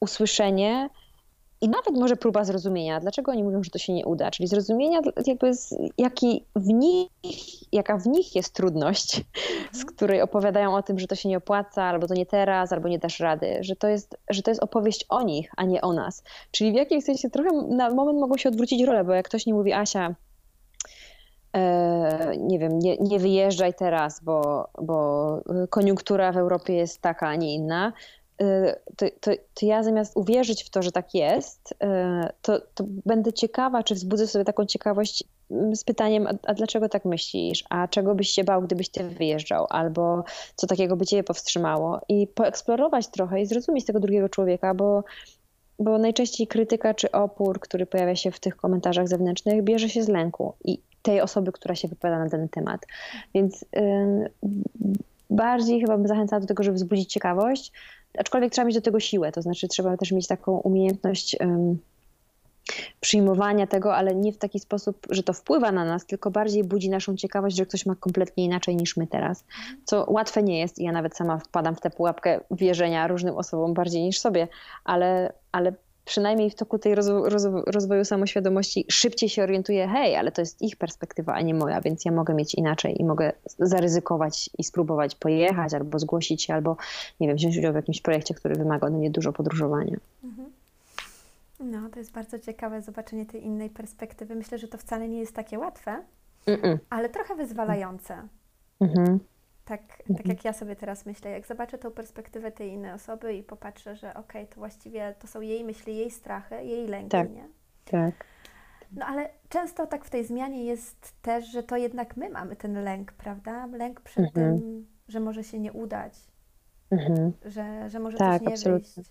usłyszenie 0.00 0.90
i 1.60 1.68
nawet 1.68 2.00
może 2.00 2.16
próba 2.16 2.44
zrozumienia, 2.44 3.00
dlaczego 3.00 3.32
oni 3.32 3.44
mówią, 3.44 3.62
że 3.62 3.70
to 3.70 3.78
się 3.78 3.92
nie 3.92 4.06
uda, 4.06 4.30
czyli 4.30 4.48
zrozumienia 4.48 5.00
jakby 5.26 5.54
z, 5.54 5.74
jaki 5.98 6.44
w 6.56 6.66
nich, 6.66 7.08
jaka 7.72 7.98
w 7.98 8.06
nich 8.06 8.36
jest 8.36 8.54
trudność, 8.54 9.24
z 9.72 9.84
której 9.84 10.22
opowiadają 10.22 10.74
o 10.74 10.82
tym, 10.82 10.98
że 10.98 11.06
to 11.06 11.14
się 11.14 11.28
nie 11.28 11.36
opłaca, 11.36 11.82
albo 11.82 12.06
to 12.06 12.14
nie 12.14 12.26
teraz, 12.26 12.72
albo 12.72 12.88
nie 12.88 12.98
dasz 12.98 13.20
rady, 13.20 13.58
że 13.60 13.76
to 13.76 13.88
jest, 13.88 14.16
że 14.30 14.42
to 14.42 14.50
jest 14.50 14.62
opowieść 14.62 15.06
o 15.08 15.22
nich, 15.22 15.50
a 15.56 15.64
nie 15.64 15.80
o 15.80 15.92
nas. 15.92 16.22
Czyli 16.50 16.72
w 16.72 16.74
jakimś 16.74 17.04
sensie 17.04 17.30
trochę 17.30 17.50
na 17.68 17.90
moment 17.90 18.18
mogą 18.18 18.36
się 18.36 18.48
odwrócić 18.48 18.82
role, 18.82 19.04
bo 19.04 19.12
jak 19.12 19.28
ktoś 19.28 19.46
nie 19.46 19.54
mówi 19.54 19.72
Asia, 19.72 20.14
e, 21.52 22.32
nie 22.36 22.58
wiem, 22.58 22.78
nie, 22.78 22.96
nie 22.96 23.18
wyjeżdżaj 23.18 23.74
teraz, 23.74 24.24
bo, 24.24 24.68
bo 24.82 25.40
koniunktura 25.70 26.32
w 26.32 26.36
Europie 26.36 26.74
jest 26.74 27.00
taka, 27.00 27.28
a 27.28 27.36
nie 27.36 27.54
inna, 27.54 27.92
to, 28.96 29.06
to, 29.20 29.30
to, 29.54 29.66
ja 29.66 29.82
zamiast 29.82 30.16
uwierzyć 30.16 30.64
w 30.64 30.70
to, 30.70 30.82
że 30.82 30.92
tak 30.92 31.14
jest, 31.14 31.74
e, 31.82 32.32
to, 32.42 32.60
to 32.74 32.84
będę 32.86 33.32
ciekawa, 33.32 33.82
czy 33.82 33.94
wzbudzę 33.94 34.26
sobie 34.26 34.44
taką 34.44 34.66
ciekawość 34.66 35.24
mm, 35.50 35.76
z 35.76 35.84
pytaniem, 35.84 36.26
a, 36.26 36.30
a, 36.46 36.54
dlaczego 36.54 36.88
tak 36.88 37.04
myślisz? 37.04 37.64
A 37.70 37.88
czego 37.88 38.14
byś 38.14 38.30
się 38.30 38.44
bał, 38.44 38.62
gdybyś 38.62 38.88
ty 38.88 39.08
wyjeżdżał? 39.08 39.66
Albo 39.70 40.24
co 40.54 40.66
takiego 40.66 40.96
by 40.96 41.06
ciebie 41.06 41.22
powstrzymało? 41.24 42.00
I 42.08 42.26
poeksplorować 42.26 43.08
trochę 43.08 43.40
i 43.40 43.46
zrozumieć 43.46 43.84
tego 43.84 44.00
drugiego 44.00 44.28
człowieka, 44.28 44.74
bo 44.74 45.04
bo 45.80 45.98
najczęściej 45.98 46.46
krytyka 46.46 46.94
czy 46.94 47.12
opór, 47.12 47.60
który 47.60 47.86
pojawia 47.86 48.16
się 48.16 48.30
w 48.30 48.40
tych 48.40 48.56
komentarzach 48.56 49.08
zewnętrznych, 49.08 49.62
bierze 49.62 49.88
się 49.88 50.02
z 50.02 50.08
lęku 50.08 50.54
i 50.64 50.78
tej 51.02 51.20
osoby, 51.20 51.52
która 51.52 51.74
się 51.74 51.88
wypowiada 51.88 52.24
na 52.24 52.30
ten 52.30 52.48
temat. 52.48 52.86
Więc 53.34 53.64
yy, 53.72 54.30
bardziej 55.30 55.80
chyba 55.80 55.96
bym 55.96 56.08
zachęcała 56.08 56.40
do 56.40 56.46
tego, 56.46 56.62
żeby 56.62 56.76
wzbudzić 56.76 57.12
ciekawość, 57.12 57.72
aczkolwiek 58.18 58.52
trzeba 58.52 58.66
mieć 58.66 58.76
do 58.76 58.82
tego 58.82 59.00
siłę, 59.00 59.32
to 59.32 59.42
znaczy 59.42 59.68
trzeba 59.68 59.96
też 59.96 60.12
mieć 60.12 60.26
taką 60.26 60.52
umiejętność. 60.52 61.36
Przyjmowania 63.00 63.66
tego, 63.66 63.96
ale 63.96 64.14
nie 64.14 64.32
w 64.32 64.38
taki 64.38 64.60
sposób, 64.60 65.06
że 65.10 65.22
to 65.22 65.32
wpływa 65.32 65.72
na 65.72 65.84
nas, 65.84 66.06
tylko 66.06 66.30
bardziej 66.30 66.64
budzi 66.64 66.90
naszą 66.90 67.16
ciekawość, 67.16 67.56
że 67.56 67.66
ktoś 67.66 67.86
ma 67.86 67.94
kompletnie 67.94 68.44
inaczej 68.44 68.76
niż 68.76 68.96
my 68.96 69.06
teraz. 69.06 69.44
Co 69.84 70.06
łatwe 70.08 70.42
nie 70.42 70.58
jest 70.58 70.78
i 70.78 70.84
ja 70.84 70.92
nawet 70.92 71.16
sama 71.16 71.38
wpadam 71.38 71.76
w 71.76 71.80
tę 71.80 71.90
pułapkę 71.90 72.40
wierzenia 72.50 73.06
różnym 73.06 73.36
osobom 73.36 73.74
bardziej 73.74 74.02
niż 74.02 74.18
sobie, 74.18 74.48
ale, 74.84 75.32
ale 75.52 75.72
przynajmniej 76.08 76.50
w 76.50 76.54
toku 76.54 76.78
tej 76.78 76.94
rozwo 76.94 77.28
rozwo 77.28 77.62
rozwoju 77.66 78.04
samoświadomości 78.04 78.86
szybciej 78.90 79.28
się 79.28 79.42
orientuję, 79.42 79.88
hej, 79.88 80.16
ale 80.16 80.32
to 80.32 80.40
jest 80.42 80.62
ich 80.62 80.76
perspektywa, 80.76 81.34
a 81.34 81.40
nie 81.40 81.54
moja, 81.54 81.80
więc 81.80 82.04
ja 82.04 82.12
mogę 82.12 82.34
mieć 82.34 82.54
inaczej 82.54 83.00
i 83.00 83.04
mogę 83.04 83.32
zaryzykować 83.58 84.50
i 84.58 84.64
spróbować 84.64 85.14
pojechać 85.14 85.74
albo 85.74 85.98
zgłosić 85.98 86.42
się, 86.42 86.54
albo 86.54 86.76
nie 87.20 87.28
wiem, 87.28 87.36
wziąć 87.36 87.58
udział 87.58 87.72
w 87.72 87.76
jakimś 87.76 88.00
projekcie, 88.00 88.34
który 88.34 88.54
wymaga 88.54 88.86
ode 88.86 88.96
mnie 88.96 89.10
dużo 89.10 89.32
podróżowania. 89.32 89.96
Mhm. 90.24 90.48
No, 91.60 91.88
to 91.92 91.98
jest 91.98 92.12
bardzo 92.12 92.38
ciekawe 92.38 92.82
zobaczenie 92.82 93.26
tej 93.26 93.44
innej 93.44 93.70
perspektywy. 93.70 94.34
Myślę, 94.34 94.58
że 94.58 94.68
to 94.68 94.78
wcale 94.78 95.08
nie 95.08 95.18
jest 95.18 95.34
takie 95.34 95.58
łatwe, 95.58 96.02
mm 96.46 96.60
-mm. 96.60 96.78
ale 96.90 97.08
trochę 97.08 97.34
wyzwalające. 97.34 98.22
Mm-hmm. 98.80 99.18
Tak, 99.68 99.86
tak 99.96 100.10
mhm. 100.10 100.28
jak 100.28 100.44
ja 100.44 100.52
sobie 100.52 100.76
teraz 100.76 101.06
myślę, 101.06 101.30
jak 101.30 101.46
zobaczę 101.46 101.78
tą 101.78 101.90
perspektywę 101.90 102.52
tej 102.52 102.70
innej 102.72 102.92
osoby 102.92 103.34
i 103.34 103.42
popatrzę, 103.42 103.96
że 103.96 104.10
okej, 104.10 104.42
okay, 104.42 104.46
to 104.46 104.60
właściwie 104.60 105.14
to 105.18 105.26
są 105.26 105.40
jej 105.40 105.64
myśli, 105.64 105.96
jej 105.96 106.10
strachy, 106.10 106.54
jej 106.64 106.86
lęki, 106.86 107.10
tak. 107.10 107.30
nie? 107.30 107.48
Tak. 107.84 108.14
No 108.92 109.06
ale 109.06 109.28
często 109.48 109.86
tak 109.86 110.04
w 110.04 110.10
tej 110.10 110.24
zmianie 110.24 110.64
jest 110.64 111.14
też, 111.22 111.52
że 111.52 111.62
to 111.62 111.76
jednak 111.76 112.16
my 112.16 112.30
mamy 112.30 112.56
ten 112.56 112.84
lęk, 112.84 113.12
prawda? 113.12 113.66
Lęk 113.66 114.00
przed 114.00 114.24
mm-hmm. 114.24 114.32
tym, 114.32 114.86
że 115.08 115.20
może 115.20 115.44
się 115.44 115.58
nie 115.58 115.72
udać, 115.72 116.14
mm-hmm. 116.90 117.30
że, 117.44 117.90
że 117.90 117.98
może 117.98 118.18
tak, 118.18 118.38
coś 118.38 118.48
nie 118.48 118.54
absolutnie. 118.54 118.92
wyjść. 118.96 119.10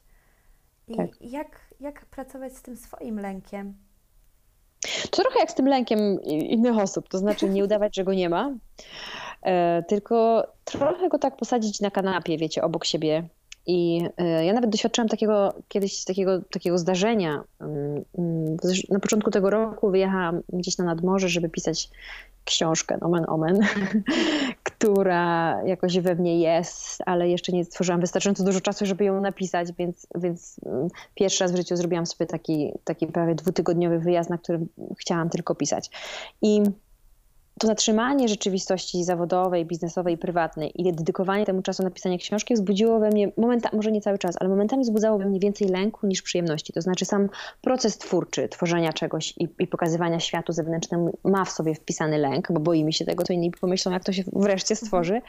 I 0.88 0.96
tak. 0.96 1.22
jak, 1.22 1.60
jak 1.80 2.06
pracować 2.06 2.56
z 2.56 2.62
tym 2.62 2.78
swoim 2.78 3.20
lękiem? 3.20 3.74
To 5.12 5.22
trochę 5.22 5.40
jak 5.40 5.52
z 5.52 5.56
tym 5.56 5.68
lękiem 5.68 6.22
innych 6.24 6.78
osób, 6.78 7.10
to 7.10 7.18
znaczy 7.18 7.50
nie 7.50 7.64
udawać, 7.64 7.96
że 7.96 8.04
go 8.04 8.14
nie 8.14 8.30
ma, 8.30 8.52
tylko 9.88 10.48
trochę 10.64 11.10
go 11.10 11.20
tak 11.20 11.38
posadzić 11.38 11.82
na 11.82 11.92
kanapie, 11.92 12.38
wiecie, 12.38 12.62
obok 12.62 12.86
siebie. 12.86 13.24
I 13.68 14.02
e, 14.18 14.46
ja 14.46 14.54
nawet 14.54 14.70
doświadczyłam 14.70 15.10
takiego 15.10 15.54
kiedyś 15.68 16.06
takiego, 16.06 16.42
takiego 16.42 16.78
zdarzenia. 16.78 17.44
Mm, 17.62 18.04
mm, 18.18 18.58
na 18.90 19.00
początku 19.00 19.32
tego 19.32 19.50
roku 19.50 19.92
wyjechałam 19.92 20.42
gdzieś 20.54 20.78
na 20.78 20.86
nadmorze, 20.86 21.30
żeby 21.30 21.50
pisać 21.50 21.90
książkę, 22.46 22.98
omen 23.02 23.26
omen, 23.28 23.60
która 24.64 25.62
jakoś 25.66 26.00
we 26.00 26.16
mnie 26.16 26.40
jest, 26.40 27.02
ale 27.06 27.30
jeszcze 27.30 27.52
nie 27.52 27.66
stworzyłam 27.66 28.02
wystarczająco 28.02 28.44
dużo 28.44 28.62
czasu, 28.62 28.86
żeby 28.86 29.04
ją 29.04 29.22
napisać, 29.22 29.68
więc, 29.80 30.08
więc 30.16 30.60
mm, 30.66 30.88
pierwszy 31.16 31.44
raz 31.44 31.52
w 31.52 31.58
życiu 31.58 31.76
zrobiłam 31.76 32.06
sobie 32.06 32.26
taki, 32.26 32.72
taki 32.84 33.08
prawie 33.08 33.36
dwutygodniowy 33.36 34.00
wyjazd, 34.00 34.30
na 34.30 34.38
którym 34.38 34.68
chciałam 35.00 35.30
tylko 35.30 35.56
pisać. 35.56 35.90
I 36.42 36.62
to 37.60 37.68
zatrzymanie 37.68 38.28
rzeczywistości 38.28 39.04
zawodowej, 39.04 39.66
biznesowej 39.66 40.14
i 40.16 40.18
prywatnej 40.18 40.82
i 40.82 40.94
dedykowanie 40.94 41.46
temu 41.46 41.62
czasu 41.62 41.84
na 41.84 41.92
pisanie 41.92 42.18
książki 42.18 42.54
wzbudziło 42.54 43.00
we 43.00 43.10
mnie, 43.10 43.32
momentami, 43.38 43.76
może 43.76 43.92
nie 43.92 44.02
cały 44.02 44.18
czas, 44.18 44.36
ale 44.40 44.50
momentami 44.50 44.84
wzbudzało 44.84 45.18
we 45.18 45.26
mnie 45.26 45.40
więcej 45.40 45.68
lęku 45.68 46.08
niż 46.08 46.22
przyjemności. 46.22 46.74
To 46.74 46.82
znaczy 46.82 47.06
sam 47.06 47.30
proces 47.62 47.98
twórczy, 47.98 48.50
tworzenia 48.50 48.94
czegoś 48.94 49.34
i, 49.38 49.48
i 49.60 49.68
pokazywania 49.68 50.20
światu 50.20 50.54
zewnętrznemu 50.54 51.18
ma 51.24 51.46
w 51.46 51.52
sobie 51.52 51.76
wpisany 51.76 52.18
lęk, 52.18 52.52
bo 52.52 52.60
boimy 52.60 52.94
się 52.94 53.06
tego, 53.06 53.24
co 53.24 53.34
inni 53.34 53.52
pomyślą, 53.52 53.92
jak 53.92 54.04
to 54.04 54.14
się 54.14 54.24
wreszcie 54.34 54.76
stworzy. 54.76 55.22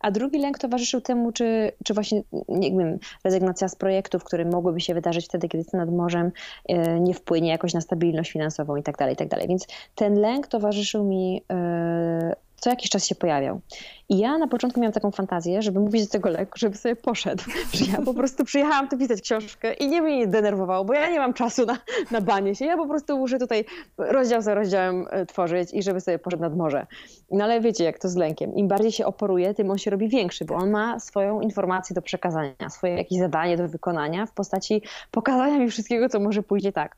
A 0.00 0.10
drugi 0.10 0.38
lęk 0.38 0.58
towarzyszył 0.58 1.00
temu, 1.00 1.32
czy, 1.32 1.72
czy 1.84 1.94
właśnie 1.94 2.22
nie 2.48 2.70
wiem, 2.70 2.98
rezygnacja 3.24 3.68
z 3.68 3.76
projektów, 3.76 4.24
które 4.24 4.44
mogłyby 4.44 4.80
się 4.80 4.94
wydarzyć 4.94 5.24
wtedy, 5.24 5.48
kiedy 5.48 5.64
ty 5.64 5.76
nad 5.76 5.90
morzem 5.90 6.32
e, 6.68 7.00
nie 7.00 7.14
wpłynie 7.14 7.48
jakoś 7.48 7.74
na 7.74 7.80
stabilność 7.80 8.30
finansową 8.30 8.76
i 8.76 8.82
tak 8.82 8.96
dalej, 8.96 9.14
i 9.14 9.16
tak 9.16 9.28
dalej. 9.28 9.48
Więc 9.48 9.66
ten 9.94 10.14
lęk 10.14 10.46
towarzyszył 10.46 11.04
mi 11.04 11.42
e, 11.52 12.36
co 12.60 12.70
jakiś 12.70 12.90
czas 12.90 13.06
się 13.06 13.14
pojawiał. 13.14 13.60
I 14.08 14.18
ja 14.18 14.38
na 14.38 14.48
początku 14.48 14.80
miałam 14.80 14.92
taką 14.92 15.10
fantazję, 15.10 15.62
żeby 15.62 15.80
mówić 15.80 16.04
do 16.04 16.12
tego 16.12 16.28
leku, 16.28 16.52
żeby 16.56 16.76
sobie 16.76 16.96
poszedł. 16.96 17.44
Że 17.74 17.84
ja 17.92 18.02
po 18.04 18.14
prostu 18.14 18.44
przyjechałam 18.44 18.88
tu 18.88 18.98
pisać 18.98 19.20
książkę 19.20 19.74
i 19.74 19.88
nie 19.88 20.02
mnie 20.02 20.26
denerwowało, 20.26 20.84
bo 20.84 20.94
ja 20.94 21.10
nie 21.10 21.18
mam 21.18 21.34
czasu 21.34 21.66
na, 21.66 21.78
na 22.10 22.20
banie 22.20 22.54
się. 22.54 22.64
Ja 22.64 22.76
po 22.76 22.86
prostu 22.86 23.18
muszę 23.18 23.38
tutaj 23.38 23.64
rozdział 23.98 24.42
za 24.42 24.54
rozdziałem 24.54 25.06
e, 25.10 25.26
tworzyć 25.26 25.74
i 25.74 25.82
żeby 25.82 26.00
sobie 26.00 26.18
poszedł 26.18 26.42
nad 26.42 26.56
morze. 26.56 26.86
No 27.30 27.44
ale 27.44 27.60
wiecie, 27.60 27.84
jak 27.84 27.98
to 27.98 28.08
z 28.08 28.16
lękiem. 28.16 28.54
Im 28.54 28.68
bardziej 28.68 28.92
się 28.92 29.06
oporuje, 29.06 29.54
tym 29.54 29.70
on 29.70 29.78
się 29.78 29.90
robi 29.90 30.08
większy, 30.08 30.44
bo 30.44 30.54
on 30.54 30.70
ma 30.70 31.00
swoją 31.00 31.40
informację 31.40 31.94
do 31.94 32.02
przekazania, 32.02 32.70
swoje 32.70 32.94
jakieś 32.94 33.18
zadanie 33.18 33.56
do 33.56 33.68
wykonania 33.68 34.26
w 34.26 34.32
postaci 34.32 34.82
pokazania 35.10 35.58
mi 35.58 35.70
wszystkiego, 35.70 36.08
co 36.08 36.20
może 36.20 36.42
pójść 36.42 36.66
tak. 36.74 36.96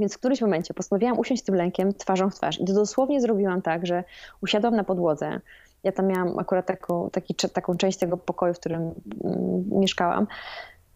Więc 0.00 0.14
w 0.14 0.18
którymś 0.18 0.40
momencie 0.40 0.74
postanowiłam 0.74 1.18
usiąść 1.18 1.42
z 1.42 1.44
tym 1.44 1.54
lękiem 1.54 1.94
twarzą 1.94 2.30
w 2.30 2.34
twarz. 2.34 2.60
I 2.60 2.64
to 2.64 2.72
dosłownie 2.72 3.20
zrobiłam 3.20 3.62
tak, 3.62 3.86
że 3.86 4.04
usiadłam 4.40 4.76
na 4.76 4.84
podłodze. 4.84 5.40
Ja 5.84 5.92
tam 5.92 6.06
miałam 6.06 6.38
akurat 6.38 6.66
taką, 6.66 7.10
taki, 7.10 7.34
taką 7.34 7.76
część 7.76 7.98
tego 7.98 8.16
pokoju, 8.16 8.54
w 8.54 8.60
którym 8.60 8.82
mm, 8.82 9.64
mieszkałam, 9.70 10.26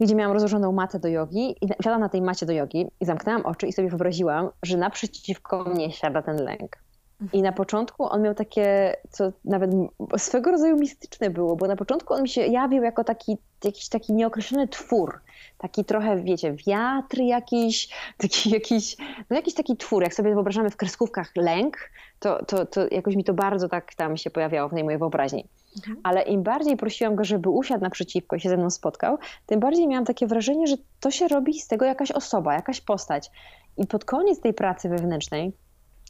gdzie 0.00 0.14
miałam 0.14 0.32
rozłożoną 0.32 0.72
matę 0.72 0.98
do 0.98 1.08
jogi 1.08 1.56
i 1.60 1.68
siadłam 1.68 2.00
na 2.00 2.08
tej 2.08 2.22
macie 2.22 2.46
do 2.46 2.52
jogi 2.52 2.86
i 3.00 3.04
zamknęłam 3.04 3.46
oczy 3.46 3.66
i 3.66 3.72
sobie 3.72 3.88
wyobraziłam, 3.88 4.50
że 4.62 4.76
naprzeciwko 4.76 5.64
mnie 5.64 5.92
siada 5.92 6.22
ten 6.22 6.36
lęk. 6.36 6.83
I 7.32 7.42
na 7.42 7.52
początku 7.52 8.04
on 8.04 8.22
miał 8.22 8.34
takie, 8.34 8.96
co 9.10 9.32
nawet 9.44 9.70
swego 10.16 10.50
rodzaju 10.50 10.76
mistyczne 10.76 11.30
było, 11.30 11.56
bo 11.56 11.66
na 11.66 11.76
początku 11.76 12.14
on 12.14 12.22
mi 12.22 12.28
się 12.28 12.40
jawił 12.40 12.82
jako 12.82 13.04
taki, 13.04 13.38
jakiś 13.64 13.88
taki 13.88 14.12
nieokreślony 14.12 14.68
twór, 14.68 15.20
taki 15.58 15.84
trochę, 15.84 16.22
wiecie, 16.22 16.56
wiatr 16.66 17.18
jakiś, 17.18 17.88
taki 18.18 18.50
jakiś, 18.58 18.96
no 19.30 19.36
jakiś 19.36 19.54
taki 19.54 19.76
twór, 19.76 20.02
jak 20.02 20.14
sobie 20.14 20.34
wyobrażamy 20.34 20.70
w 20.70 20.76
kreskówkach 20.76 21.32
lęk, 21.36 21.90
to, 22.18 22.44
to, 22.44 22.66
to 22.66 22.80
jakoś 22.90 23.16
mi 23.16 23.24
to 23.24 23.34
bardzo 23.34 23.68
tak 23.68 23.94
tam 23.94 24.16
się 24.16 24.30
pojawiało 24.30 24.68
w 24.68 24.74
tej 24.74 24.84
mojej 24.84 24.98
wyobraźni. 24.98 25.44
Mhm. 25.76 26.00
Ale 26.02 26.22
im 26.22 26.42
bardziej 26.42 26.76
prosiłam 26.76 27.14
go, 27.14 27.24
żeby 27.24 27.50
usiadł 27.50 27.82
naprzeciwko 27.82 28.36
i 28.36 28.40
się 28.40 28.48
ze 28.48 28.56
mną 28.56 28.70
spotkał, 28.70 29.18
tym 29.46 29.60
bardziej 29.60 29.88
miałam 29.88 30.04
takie 30.04 30.26
wrażenie, 30.26 30.66
że 30.66 30.76
to 31.00 31.10
się 31.10 31.28
robi 31.28 31.60
z 31.60 31.68
tego 31.68 31.84
jakaś 31.84 32.10
osoba, 32.10 32.54
jakaś 32.54 32.80
postać. 32.80 33.30
I 33.76 33.86
pod 33.86 34.04
koniec 34.04 34.40
tej 34.40 34.54
pracy 34.54 34.88
wewnętrznej, 34.88 35.52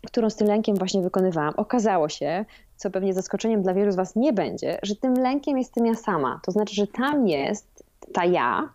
którą 0.06 0.30
z 0.30 0.36
tym 0.36 0.48
lękiem 0.48 0.76
właśnie 0.76 1.02
wykonywałam, 1.02 1.54
okazało 1.56 2.08
się, 2.08 2.44
co 2.76 2.90
pewnie 2.90 3.14
zaskoczeniem 3.14 3.62
dla 3.62 3.74
wielu 3.74 3.92
z 3.92 3.96
Was 3.96 4.16
nie 4.16 4.32
będzie, 4.32 4.78
że 4.82 4.96
tym 4.96 5.14
lękiem 5.14 5.58
jestem 5.58 5.86
ja 5.86 5.94
sama. 5.94 6.40
To 6.44 6.52
znaczy, 6.52 6.74
że 6.74 6.86
tam 6.86 7.28
jest 7.28 7.84
ta 8.12 8.24
ja, 8.24 8.68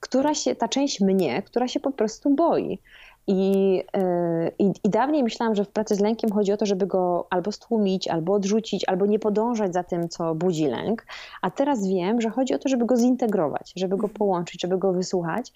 która 0.00 0.34
się, 0.34 0.54
ta 0.54 0.68
część 0.68 1.00
mnie, 1.00 1.42
która 1.42 1.68
się 1.68 1.80
po 1.80 1.90
prostu 1.90 2.34
boi. 2.34 2.78
I, 3.26 3.74
yy, 3.76 4.52
I, 4.58 4.72
dawniej 4.84 5.22
myślałam, 5.22 5.54
że 5.54 5.64
w 5.64 5.68
pracy 5.68 5.94
z 5.94 6.00
lękiem 6.00 6.32
chodzi 6.32 6.52
o 6.52 6.56
to, 6.56 6.66
żeby 6.66 6.86
go 6.86 7.26
albo 7.30 7.52
stłumić, 7.52 8.08
albo 8.08 8.32
odrzucić, 8.32 8.84
albo 8.88 9.06
nie 9.06 9.18
podążać 9.18 9.72
za 9.72 9.84
tym, 9.84 10.08
co 10.08 10.34
budzi 10.34 10.66
lęk. 10.66 11.06
A 11.42 11.50
teraz 11.50 11.86
wiem, 11.86 12.20
że 12.20 12.30
chodzi 12.30 12.54
o 12.54 12.58
to, 12.58 12.68
żeby 12.68 12.86
go 12.86 12.96
zintegrować, 12.96 13.72
żeby 13.76 13.96
go 13.96 14.08
połączyć, 14.08 14.62
żeby 14.62 14.78
go 14.78 14.92
wysłuchać 14.92 15.52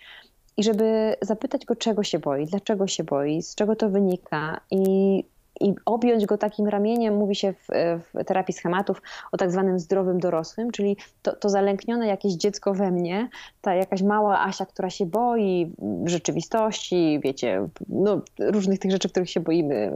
i 0.57 0.63
żeby 0.63 1.17
zapytać 1.21 1.65
go, 1.65 1.77
czego 1.77 2.03
się 2.03 2.19
boi, 2.19 2.47
dlaczego 2.47 2.87
się 2.87 3.05
boi, 3.05 3.43
z 3.43 3.55
czego 3.55 3.77
to 3.77 3.89
wynika 3.89 4.61
i 4.71 5.25
i 5.61 5.75
objąć 5.85 6.27
go 6.27 6.39
takim 6.39 6.69
ramieniem, 6.69 7.17
mówi 7.17 7.35
się 7.35 7.53
w, 7.53 7.67
w, 8.15 8.25
terapii 8.25 8.55
schematów 8.55 9.03
o 9.33 9.37
tak 9.37 9.51
zwanym 9.51 9.79
zdrowym 9.79 10.21
dorosłym, 10.21 10.71
czyli 10.71 10.97
to, 11.23 11.37
to 11.37 11.49
zalęknione 11.49 12.07
jakieś 12.07 12.33
dziecko 12.33 12.75
we 12.75 12.91
mnie, 12.91 13.29
ta 13.61 13.75
jakaś 13.75 14.03
mała 14.03 14.41
Asia, 14.41 14.67
która 14.67 14.91
się 14.91 15.07
boi 15.07 15.73
rzeczywistości, 16.05 17.21
wiecie, 17.25 17.69
no, 17.89 18.21
różnych 18.39 18.79
tych 18.79 18.91
rzeczy, 18.91 19.09
których 19.09 19.31
się 19.31 19.41
boimy, 19.41 19.93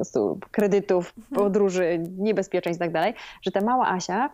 kredytów, 0.51 1.15
mhm. 1.19 1.37
podróży, 1.37 2.05
niebezpieczeństw 2.19 2.81
i 2.81 2.85
tak 2.85 2.93
dalej, 2.93 3.15
że 3.43 3.51
ta 3.51 3.61
mała 3.61 3.89
Asia 3.89 4.31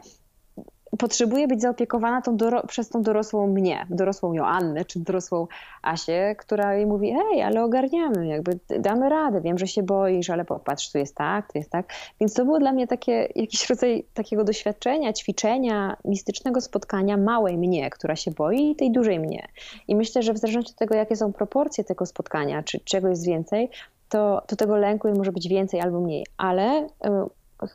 potrzebuje 0.99 1.49
być 1.49 1.61
zaopiekowana 1.61 2.23
tą 2.23 2.37
przez 2.69 2.89
tą 2.89 3.03
dorosłą 3.03 3.47
mnie, 3.47 3.87
dorosłą 3.91 4.33
Joannę 4.33 4.85
czy 4.85 5.01
dorosłą 5.01 5.47
Asię, 5.83 6.37
która 6.39 6.75
jej 6.75 6.87
mówi, 6.87 7.13
hej, 7.13 7.43
ale 7.43 7.65
ogarniamy, 7.65 8.27
jakby 8.27 8.59
damy 8.79 9.09
radę, 9.09 9.41
wiem, 9.41 9.59
że 9.59 9.67
się 9.67 9.83
boisz, 9.83 10.31
ale 10.31 10.45
popatrz, 10.45 10.93
tu 10.93 10.99
jest 10.99 11.17
tak, 11.17 11.53
tu 11.53 11.59
jest 11.59 11.71
tak. 11.71 11.93
Więc 12.21 12.35
to 12.35 12.45
było 12.45 12.59
dla 12.59 12.73
mnie 12.73 12.87
takie, 12.87 13.29
jakiś 13.37 13.71
rodzaj 13.71 14.05
takiego 14.15 14.45
doświadczenia, 14.45 15.13
ćwiczenia, 15.13 15.97
mistycznego 16.05 16.61
spotkania 16.61 17.17
małej 17.17 17.59
mnie, 17.59 17.91
która 17.91 18.17
się 18.17 18.31
boi 18.31 18.71
i 18.71 18.77
tej 18.77 18.93
dużej 18.93 19.21
mnie. 19.21 19.49
I 19.89 19.97
myślę, 19.97 20.23
że 20.23 20.33
w 20.33 20.39
zależności 20.39 20.73
od 20.73 20.79
tego, 20.79 20.95
jakie 20.95 21.17
są 21.17 21.33
proporcje 21.33 21.85
tego 21.85 22.07
spotkania, 22.07 22.63
czy 22.63 22.81
czego 22.81 23.09
jest 23.09 23.27
więcej, 23.27 23.69
to, 24.09 24.43
to 24.47 24.57
tego 24.57 24.77
lęku 24.77 25.09
może 25.15 25.33
być 25.33 25.49
więcej 25.49 25.81
albo 25.81 26.01
mniej, 26.01 26.27
ale 26.37 26.87
e, 27.05 27.27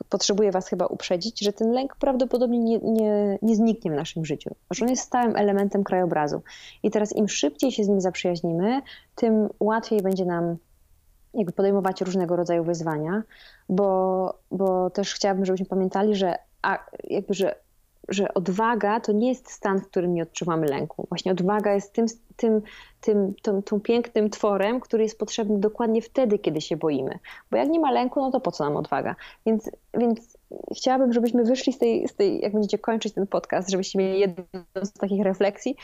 potrzebuję 0.08 0.52
Was 0.52 0.68
chyba 0.68 0.86
uprzedzić, 0.86 1.40
że 1.40 1.52
ten 1.52 1.70
lęk 1.72 1.96
prawdopodobnie 1.96 2.58
nie, 2.58 2.78
nie, 2.78 3.38
nie 3.42 3.56
zniknie 3.56 3.90
w 3.90 3.94
naszym 3.94 4.24
życiu, 4.24 4.50
że 4.70 4.84
on 4.84 4.90
jest 4.90 5.02
stałym 5.02 5.36
elementem 5.36 5.84
krajobrazu. 5.84 6.42
I 6.82 6.90
teraz 6.90 7.16
im 7.16 7.28
szybciej 7.28 7.72
się 7.72 7.84
z 7.84 7.88
nim 7.88 8.00
zaprzyjaźnimy, 8.00 8.82
tym 9.14 9.48
łatwiej 9.60 10.02
będzie 10.02 10.24
nam 10.24 10.56
jakby 11.34 11.52
podejmować 11.52 12.00
różnego 12.00 12.36
rodzaju 12.36 12.64
wyzwania, 12.64 13.22
bo, 13.68 14.34
bo 14.50 14.90
też 14.90 15.14
chciałabym, 15.14 15.44
żebyśmy 15.44 15.66
pamiętali, 15.66 16.14
że, 16.14 16.34
a, 16.62 16.78
jakby, 17.04 17.34
że 17.34 17.54
że 18.08 18.34
odwaga 18.34 19.00
to 19.00 19.12
nie 19.12 19.28
jest 19.28 19.50
stan, 19.50 19.80
w 19.80 19.86
którym 19.86 20.14
nie 20.14 20.22
odczuwamy 20.22 20.66
lęku. 20.66 21.06
Właśnie 21.08 21.32
odwaga 21.32 21.74
jest 21.74 21.92
tym, 21.92 22.06
tym, 22.36 22.62
tym, 23.00 23.34
tym 23.62 23.80
pięknym 23.80 24.30
tworem, 24.30 24.80
który 24.80 25.02
jest 25.02 25.18
potrzebny 25.18 25.58
dokładnie 25.58 26.02
wtedy, 26.02 26.38
kiedy 26.38 26.60
się 26.60 26.76
boimy. 26.76 27.18
Bo 27.50 27.56
jak 27.56 27.68
nie 27.68 27.80
ma 27.80 27.90
lęku, 27.90 28.20
no 28.20 28.30
to 28.30 28.40
po 28.40 28.52
co 28.52 28.64
nam 28.64 28.76
odwaga? 28.76 29.14
Więc, 29.46 29.70
więc 29.94 30.38
chciałabym, 30.76 31.12
żebyśmy 31.12 31.44
wyszli 31.44 31.72
z 31.72 31.78
tej, 31.78 32.08
z 32.08 32.14
tej, 32.14 32.40
jak 32.40 32.52
będziecie 32.52 32.78
kończyć 32.78 33.14
ten 33.14 33.26
podcast, 33.26 33.70
żebyście 33.70 33.98
mieli 33.98 34.20
jedną 34.20 34.44
z 34.82 34.92
takich 34.92 35.22
refleksji. 35.22 35.76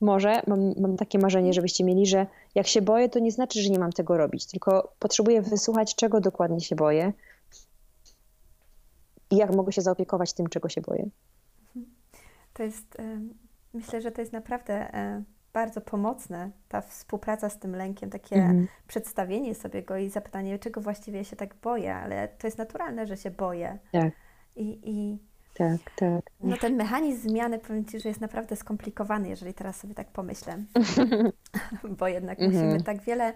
Może 0.00 0.42
mam, 0.46 0.74
mam 0.80 0.96
takie 0.96 1.18
marzenie, 1.18 1.52
żebyście 1.52 1.84
mieli, 1.84 2.06
że 2.06 2.26
jak 2.54 2.66
się 2.66 2.82
boję, 2.82 3.08
to 3.08 3.18
nie 3.18 3.32
znaczy, 3.32 3.62
że 3.62 3.70
nie 3.70 3.78
mam 3.78 3.92
tego 3.92 4.16
robić, 4.16 4.46
tylko 4.46 4.92
potrzebuję 4.98 5.42
wysłuchać, 5.42 5.94
czego 5.94 6.20
dokładnie 6.20 6.60
się 6.60 6.76
boję 6.76 7.12
i 9.30 9.36
jak 9.36 9.54
mogę 9.54 9.72
się 9.72 9.82
zaopiekować 9.82 10.32
tym, 10.32 10.46
czego 10.46 10.68
się 10.68 10.80
boję. 10.80 11.08
To 12.52 12.62
jest, 12.62 12.96
myślę, 13.72 14.00
że 14.00 14.12
to 14.12 14.20
jest 14.20 14.32
naprawdę 14.32 14.94
e, 14.94 15.22
bardzo 15.52 15.80
pomocne, 15.80 16.50
ta 16.68 16.80
współpraca 16.80 17.48
z 17.48 17.58
tym 17.58 17.76
lękiem, 17.76 18.10
takie 18.10 18.36
mhm. 18.36 18.68
przedstawienie 18.86 19.54
sobie 19.54 19.82
go 19.82 19.96
i 19.96 20.08
zapytanie, 20.08 20.58
czego 20.58 20.80
właściwie 20.80 21.24
się 21.24 21.36
tak 21.36 21.54
boję, 21.54 21.94
ale 21.94 22.28
to 22.28 22.46
jest 22.46 22.58
naturalne, 22.58 23.06
że 23.06 23.16
się 23.16 23.30
boję. 23.30 23.78
Tak. 23.92 24.12
I, 24.56 24.80
i 24.82 25.18
tak, 25.54 25.80
tak. 25.96 26.24
No 26.40 26.56
ten 26.56 26.76
mechanizm 26.76 27.28
zmiany, 27.28 27.58
powiem 27.58 27.84
Ci, 27.84 28.00
że 28.00 28.08
jest 28.08 28.20
naprawdę 28.20 28.56
skomplikowany, 28.56 29.28
jeżeli 29.28 29.54
teraz 29.54 29.76
sobie 29.76 29.94
tak 29.94 30.08
pomyślę, 30.08 30.64
bo 31.98 32.08
jednak 32.08 32.40
mhm. 32.40 32.64
musimy 32.64 32.82
tak 32.82 33.02
wiele... 33.02 33.32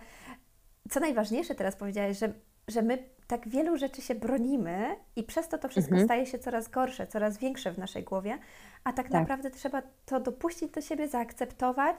Co 0.90 1.00
najważniejsze 1.00 1.54
teraz 1.54 1.76
powiedziałeś, 1.76 2.18
że, 2.18 2.32
że 2.68 2.82
my 2.82 2.98
tak 3.26 3.48
wielu 3.48 3.76
rzeczy 3.76 4.02
się 4.02 4.14
bronimy 4.14 4.96
i 5.16 5.22
przez 5.22 5.48
to 5.48 5.58
to 5.58 5.68
wszystko 5.68 5.92
mhm. 5.92 6.08
staje 6.08 6.26
się 6.26 6.38
coraz 6.38 6.68
gorsze, 6.68 7.06
coraz 7.06 7.38
większe 7.38 7.72
w 7.72 7.78
naszej 7.78 8.04
głowie, 8.04 8.38
a 8.84 8.92
tak, 8.92 9.06
tak. 9.06 9.20
naprawdę 9.20 9.50
trzeba 9.50 9.82
to 10.06 10.20
dopuścić 10.20 10.70
do 10.70 10.80
siebie, 10.80 11.08
zaakceptować 11.08 11.96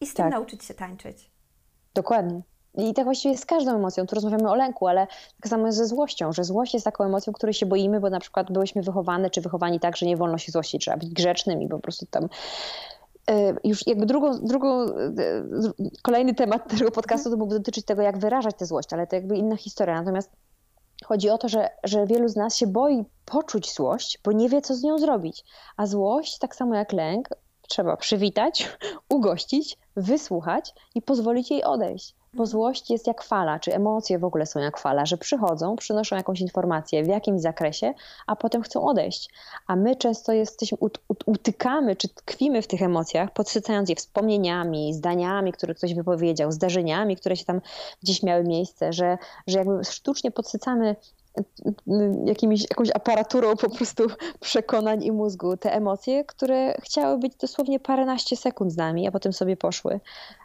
i 0.00 0.06
z 0.06 0.14
tym 0.14 0.24
tak. 0.24 0.32
nauczyć 0.32 0.64
się 0.64 0.74
tańczyć. 0.74 1.30
Dokładnie. 1.94 2.42
I 2.74 2.94
tak 2.94 3.04
właściwie 3.04 3.36
z 3.36 3.46
każdą 3.46 3.76
emocją. 3.76 4.06
Tu 4.06 4.14
rozmawiamy 4.14 4.50
o 4.50 4.54
lęku, 4.54 4.86
ale 4.86 5.06
tak 5.40 5.50
samo 5.50 5.66
jest 5.66 5.78
ze 5.78 5.86
złością, 5.86 6.32
że 6.32 6.44
złość 6.44 6.74
jest 6.74 6.84
taką 6.84 7.04
emocją, 7.04 7.32
której 7.32 7.54
się 7.54 7.66
boimy, 7.66 8.00
bo 8.00 8.10
na 8.10 8.20
przykład 8.20 8.52
byłyśmy 8.52 8.82
wychowane 8.82 9.30
czy 9.30 9.40
wychowani 9.40 9.80
tak, 9.80 9.96
że 9.96 10.06
nie 10.06 10.16
wolno 10.16 10.38
się 10.38 10.52
złościć, 10.52 10.82
trzeba 10.82 10.96
być 10.96 11.08
grzecznym 11.08 11.62
i 11.62 11.68
po 11.68 11.78
prostu 11.78 12.06
tam 12.06 12.28
e, 13.30 13.54
już 13.64 13.86
jakby 13.86 14.06
drugą, 14.06 14.38
drugą, 14.40 14.84
e, 14.84 14.88
kolejny 16.02 16.34
temat 16.34 16.78
tego 16.78 16.90
podcastu 16.90 17.30
to 17.30 17.36
mógłby 17.36 17.58
dotyczyć 17.58 17.84
tego, 17.84 18.02
jak 18.02 18.18
wyrażać 18.18 18.56
tę 18.56 18.66
złość, 18.66 18.92
ale 18.92 19.06
to 19.06 19.16
jakby 19.16 19.36
inna 19.36 19.56
historia. 19.56 19.94
Natomiast 19.94 20.30
Chodzi 21.04 21.30
o 21.30 21.38
to, 21.38 21.48
że, 21.48 21.70
że 21.84 22.06
wielu 22.06 22.28
z 22.28 22.36
nas 22.36 22.56
się 22.56 22.66
boi 22.66 23.04
poczuć 23.24 23.74
złość, 23.74 24.18
bo 24.24 24.32
nie 24.32 24.48
wie, 24.48 24.62
co 24.62 24.74
z 24.74 24.82
nią 24.82 24.98
zrobić. 24.98 25.44
A 25.76 25.86
złość, 25.86 26.38
tak 26.38 26.56
samo 26.56 26.74
jak 26.74 26.92
lęk, 26.92 27.28
trzeba 27.68 27.96
przywitać, 27.96 28.68
ugościć, 29.08 29.78
wysłuchać 29.96 30.74
i 30.94 31.02
pozwolić 31.02 31.50
jej 31.50 31.64
odejść. 31.64 32.14
Bo 32.34 32.46
złość 32.46 32.90
jest 32.90 33.06
jak 33.06 33.22
fala, 33.22 33.60
czy 33.60 33.74
emocje 33.74 34.18
w 34.18 34.24
ogóle 34.24 34.46
są 34.46 34.60
jak 34.60 34.78
fala, 34.78 35.06
że 35.06 35.16
przychodzą, 35.16 35.76
przynoszą 35.76 36.16
jakąś 36.16 36.40
informację 36.40 37.04
w 37.04 37.06
jakimś 37.06 37.40
zakresie, 37.40 37.94
a 38.26 38.36
potem 38.36 38.62
chcą 38.62 38.86
odejść. 38.86 39.30
A 39.66 39.76
my 39.76 39.96
często 39.96 40.32
jesteśmy, 40.32 40.78
utykamy, 41.26 41.96
czy 41.96 42.08
tkwimy 42.08 42.62
w 42.62 42.66
tych 42.66 42.82
emocjach, 42.82 43.32
podsycając 43.32 43.88
je 43.88 43.96
wspomnieniami, 43.96 44.94
zdaniami, 44.94 45.52
które 45.52 45.74
ktoś 45.74 45.94
wypowiedział, 45.94 46.52
zdarzeniami, 46.52 47.16
które 47.16 47.36
się 47.36 47.44
tam 47.44 47.60
gdzieś 48.02 48.22
miały 48.22 48.44
miejsce, 48.44 48.92
że, 48.92 49.18
że 49.46 49.58
jakby 49.58 49.84
sztucznie 49.84 50.30
podsycamy 50.30 50.96
jakimiś, 52.24 52.62
jakąś 52.62 52.90
aparaturą 52.94 53.56
po 53.56 53.70
prostu 53.70 54.06
przekonań 54.40 55.04
i 55.04 55.12
mózgu 55.12 55.56
te 55.56 55.72
emocje, 55.74 56.24
które 56.24 56.74
chciały 56.82 57.18
być 57.18 57.36
dosłownie 57.36 57.80
paręnaście 57.80 58.36
sekund 58.36 58.72
z 58.72 58.76
nami, 58.76 59.08
a 59.08 59.10
potem 59.10 59.32
sobie 59.32 59.56
poszły. 59.56 60.00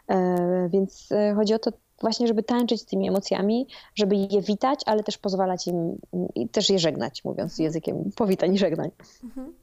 E, 0.08 0.68
więc 0.72 1.12
e, 1.12 1.34
chodzi 1.34 1.54
o 1.54 1.58
to 1.58 1.70
właśnie, 2.00 2.26
żeby 2.26 2.42
tańczyć 2.42 2.80
z 2.80 2.86
tymi 2.86 3.08
emocjami, 3.08 3.66
żeby 3.94 4.16
je 4.16 4.42
witać, 4.42 4.80
ale 4.86 5.02
też 5.02 5.18
pozwalać 5.18 5.66
im 5.66 5.98
i 6.34 6.48
też 6.48 6.70
je 6.70 6.78
żegnać, 6.78 7.24
mówiąc 7.24 7.58
językiem 7.58 8.10
powitań 8.16 8.54
i 8.54 8.58
żegnań. 8.58 8.90
Mhm. 9.24 9.54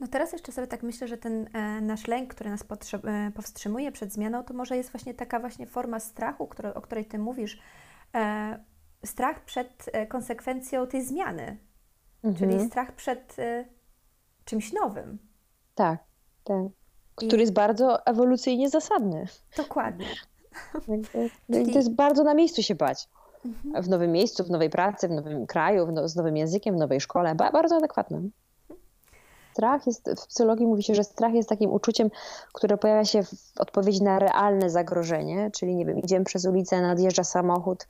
No 0.00 0.08
teraz 0.08 0.32
jeszcze 0.32 0.52
sobie 0.52 0.66
tak 0.66 0.82
myślę, 0.82 1.08
że 1.08 1.18
ten 1.18 1.48
e, 1.52 1.80
nasz 1.80 2.06
lęk, 2.06 2.34
który 2.34 2.50
nas 2.50 2.64
e, 3.04 3.30
powstrzymuje 3.34 3.92
przed 3.92 4.12
zmianą, 4.12 4.44
to 4.44 4.54
może 4.54 4.76
jest 4.76 4.92
właśnie 4.92 5.14
taka 5.14 5.40
właśnie 5.40 5.66
forma 5.66 6.00
strachu, 6.00 6.46
który, 6.46 6.74
o 6.74 6.80
której 6.80 7.04
Ty 7.04 7.18
mówisz, 7.18 7.58
e, 8.14 8.58
strach 9.04 9.44
przed 9.44 9.90
e, 9.92 10.06
konsekwencją 10.06 10.86
tej 10.86 11.02
zmiany, 11.02 11.58
mhm. 12.24 12.50
czyli 12.50 12.68
strach 12.68 12.92
przed 12.92 13.38
e, 13.38 13.64
czymś 14.44 14.72
nowym. 14.72 15.18
Tak, 15.74 15.98
tak. 16.44 16.66
Który 17.14 17.36
I... 17.36 17.40
jest 17.40 17.52
bardzo 17.52 18.06
ewolucyjnie 18.06 18.70
zasadny. 18.70 19.26
Dokładnie. 19.56 20.06
czyli... 21.52 21.72
To 21.72 21.78
jest 21.78 21.94
bardzo 21.94 22.24
na 22.24 22.34
miejscu 22.34 22.62
się 22.62 22.74
bać. 22.74 23.08
Mhm. 23.44 23.84
W 23.84 23.88
nowym 23.88 24.12
miejscu, 24.12 24.44
w 24.44 24.50
nowej 24.50 24.70
pracy, 24.70 25.08
w 25.08 25.10
nowym 25.10 25.46
kraju, 25.46 25.86
w 25.86 25.92
no, 25.92 26.08
z 26.08 26.16
nowym 26.16 26.36
językiem, 26.36 26.74
w 26.74 26.78
nowej 26.78 27.00
szkole. 27.00 27.34
Bardzo 27.34 27.76
adekwatne. 27.76 28.22
Strach 29.52 29.86
jest, 29.86 30.10
w 30.10 30.26
psychologii 30.26 30.66
mówi 30.66 30.82
się, 30.82 30.94
że 30.94 31.04
strach 31.04 31.34
jest 31.34 31.48
takim 31.48 31.70
uczuciem, 31.70 32.10
które 32.52 32.78
pojawia 32.78 33.04
się 33.04 33.22
w 33.22 33.32
odpowiedzi 33.58 34.02
na 34.02 34.18
realne 34.18 34.70
zagrożenie, 34.70 35.50
czyli 35.50 35.76
nie 35.76 35.86
wiem, 35.86 35.98
idziemy 35.98 36.24
przez 36.24 36.46
ulicę, 36.46 36.82
nadjeżdża 36.82 37.24
samochód, 37.24 37.86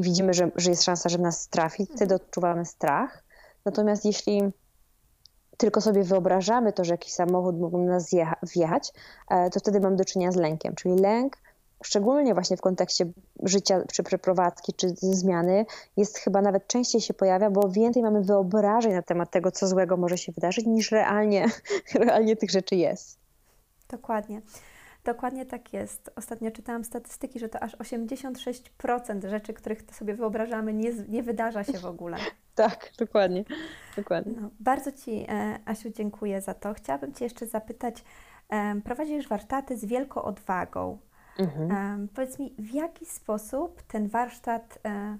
i 0.00 0.02
widzimy, 0.02 0.34
że, 0.34 0.50
że 0.56 0.70
jest 0.70 0.82
szansa, 0.82 1.08
że 1.08 1.18
nas 1.18 1.48
trafi, 1.48 1.86
wtedy 1.86 2.14
odczuwamy 2.14 2.64
strach. 2.64 3.24
Natomiast 3.64 4.04
jeśli 4.04 4.42
tylko 5.56 5.80
sobie 5.80 6.02
wyobrażamy 6.04 6.72
to, 6.72 6.84
że 6.84 6.94
jakiś 6.94 7.12
samochód 7.12 7.58
mógł 7.58 7.78
nas 7.78 8.10
wjechać, 8.42 8.92
e, 9.30 9.50
to 9.50 9.60
wtedy 9.60 9.80
mamy 9.80 9.96
do 9.96 10.04
czynienia 10.04 10.32
z 10.32 10.36
lękiem. 10.36 10.74
Czyli 10.74 10.94
lęk, 10.94 11.36
szczególnie 11.84 12.34
właśnie 12.34 12.56
w 12.56 12.60
kontekście 12.60 13.06
życia 13.42 13.82
czy 13.92 14.02
przeprowadzki, 14.02 14.72
czy 14.72 14.88
zmiany, 14.96 15.66
jest 15.96 16.18
chyba 16.18 16.42
nawet 16.42 16.66
częściej 16.66 17.00
się 17.00 17.14
pojawia, 17.14 17.50
bo 17.50 17.68
więcej 17.68 18.02
mamy 18.02 18.22
wyobrażeń 18.22 18.92
na 18.92 19.02
temat 19.02 19.30
tego, 19.30 19.52
co 19.52 19.68
złego 19.68 19.96
może 19.96 20.18
się 20.18 20.32
wydarzyć, 20.32 20.66
niż 20.66 20.90
realnie, 20.90 21.46
realnie 21.94 22.36
tych 22.36 22.50
rzeczy 22.50 22.76
jest. 22.76 23.18
Dokładnie. 23.88 24.42
Dokładnie 25.04 25.46
tak 25.46 25.72
jest. 25.72 26.10
Ostatnio 26.16 26.50
czytałam 26.50 26.84
statystyki, 26.84 27.38
że 27.38 27.48
to 27.48 27.62
aż 27.62 27.76
86% 27.76 29.28
rzeczy, 29.28 29.54
których 29.54 29.82
sobie 29.92 30.14
wyobrażamy, 30.14 30.72
nie, 30.72 30.92
nie 31.08 31.22
wydarza 31.22 31.64
się 31.64 31.78
w 31.78 31.86
ogóle. 31.86 32.16
tak, 32.54 32.92
dokładnie. 32.98 33.44
dokładnie. 33.96 34.32
No, 34.40 34.50
bardzo 34.60 34.92
Ci, 34.92 35.26
e, 35.28 35.58
Asiu, 35.64 35.90
dziękuję 35.90 36.40
za 36.40 36.54
to. 36.54 36.74
Chciałabym 36.74 37.12
Cię 37.12 37.24
jeszcze 37.24 37.46
zapytać, 37.46 38.04
prowadzisz 38.84 39.28
warsztaty 39.28 39.76
z 39.76 39.84
wielką 39.84 40.22
odwagą. 40.22 40.98
Mhm. 41.38 42.08
Powiedz 42.08 42.38
mi, 42.38 42.54
w 42.58 42.70
jaki 42.70 43.06
sposób 43.06 43.82
ten 43.82 44.08
warsztat 44.08 44.78
e, 44.84 45.18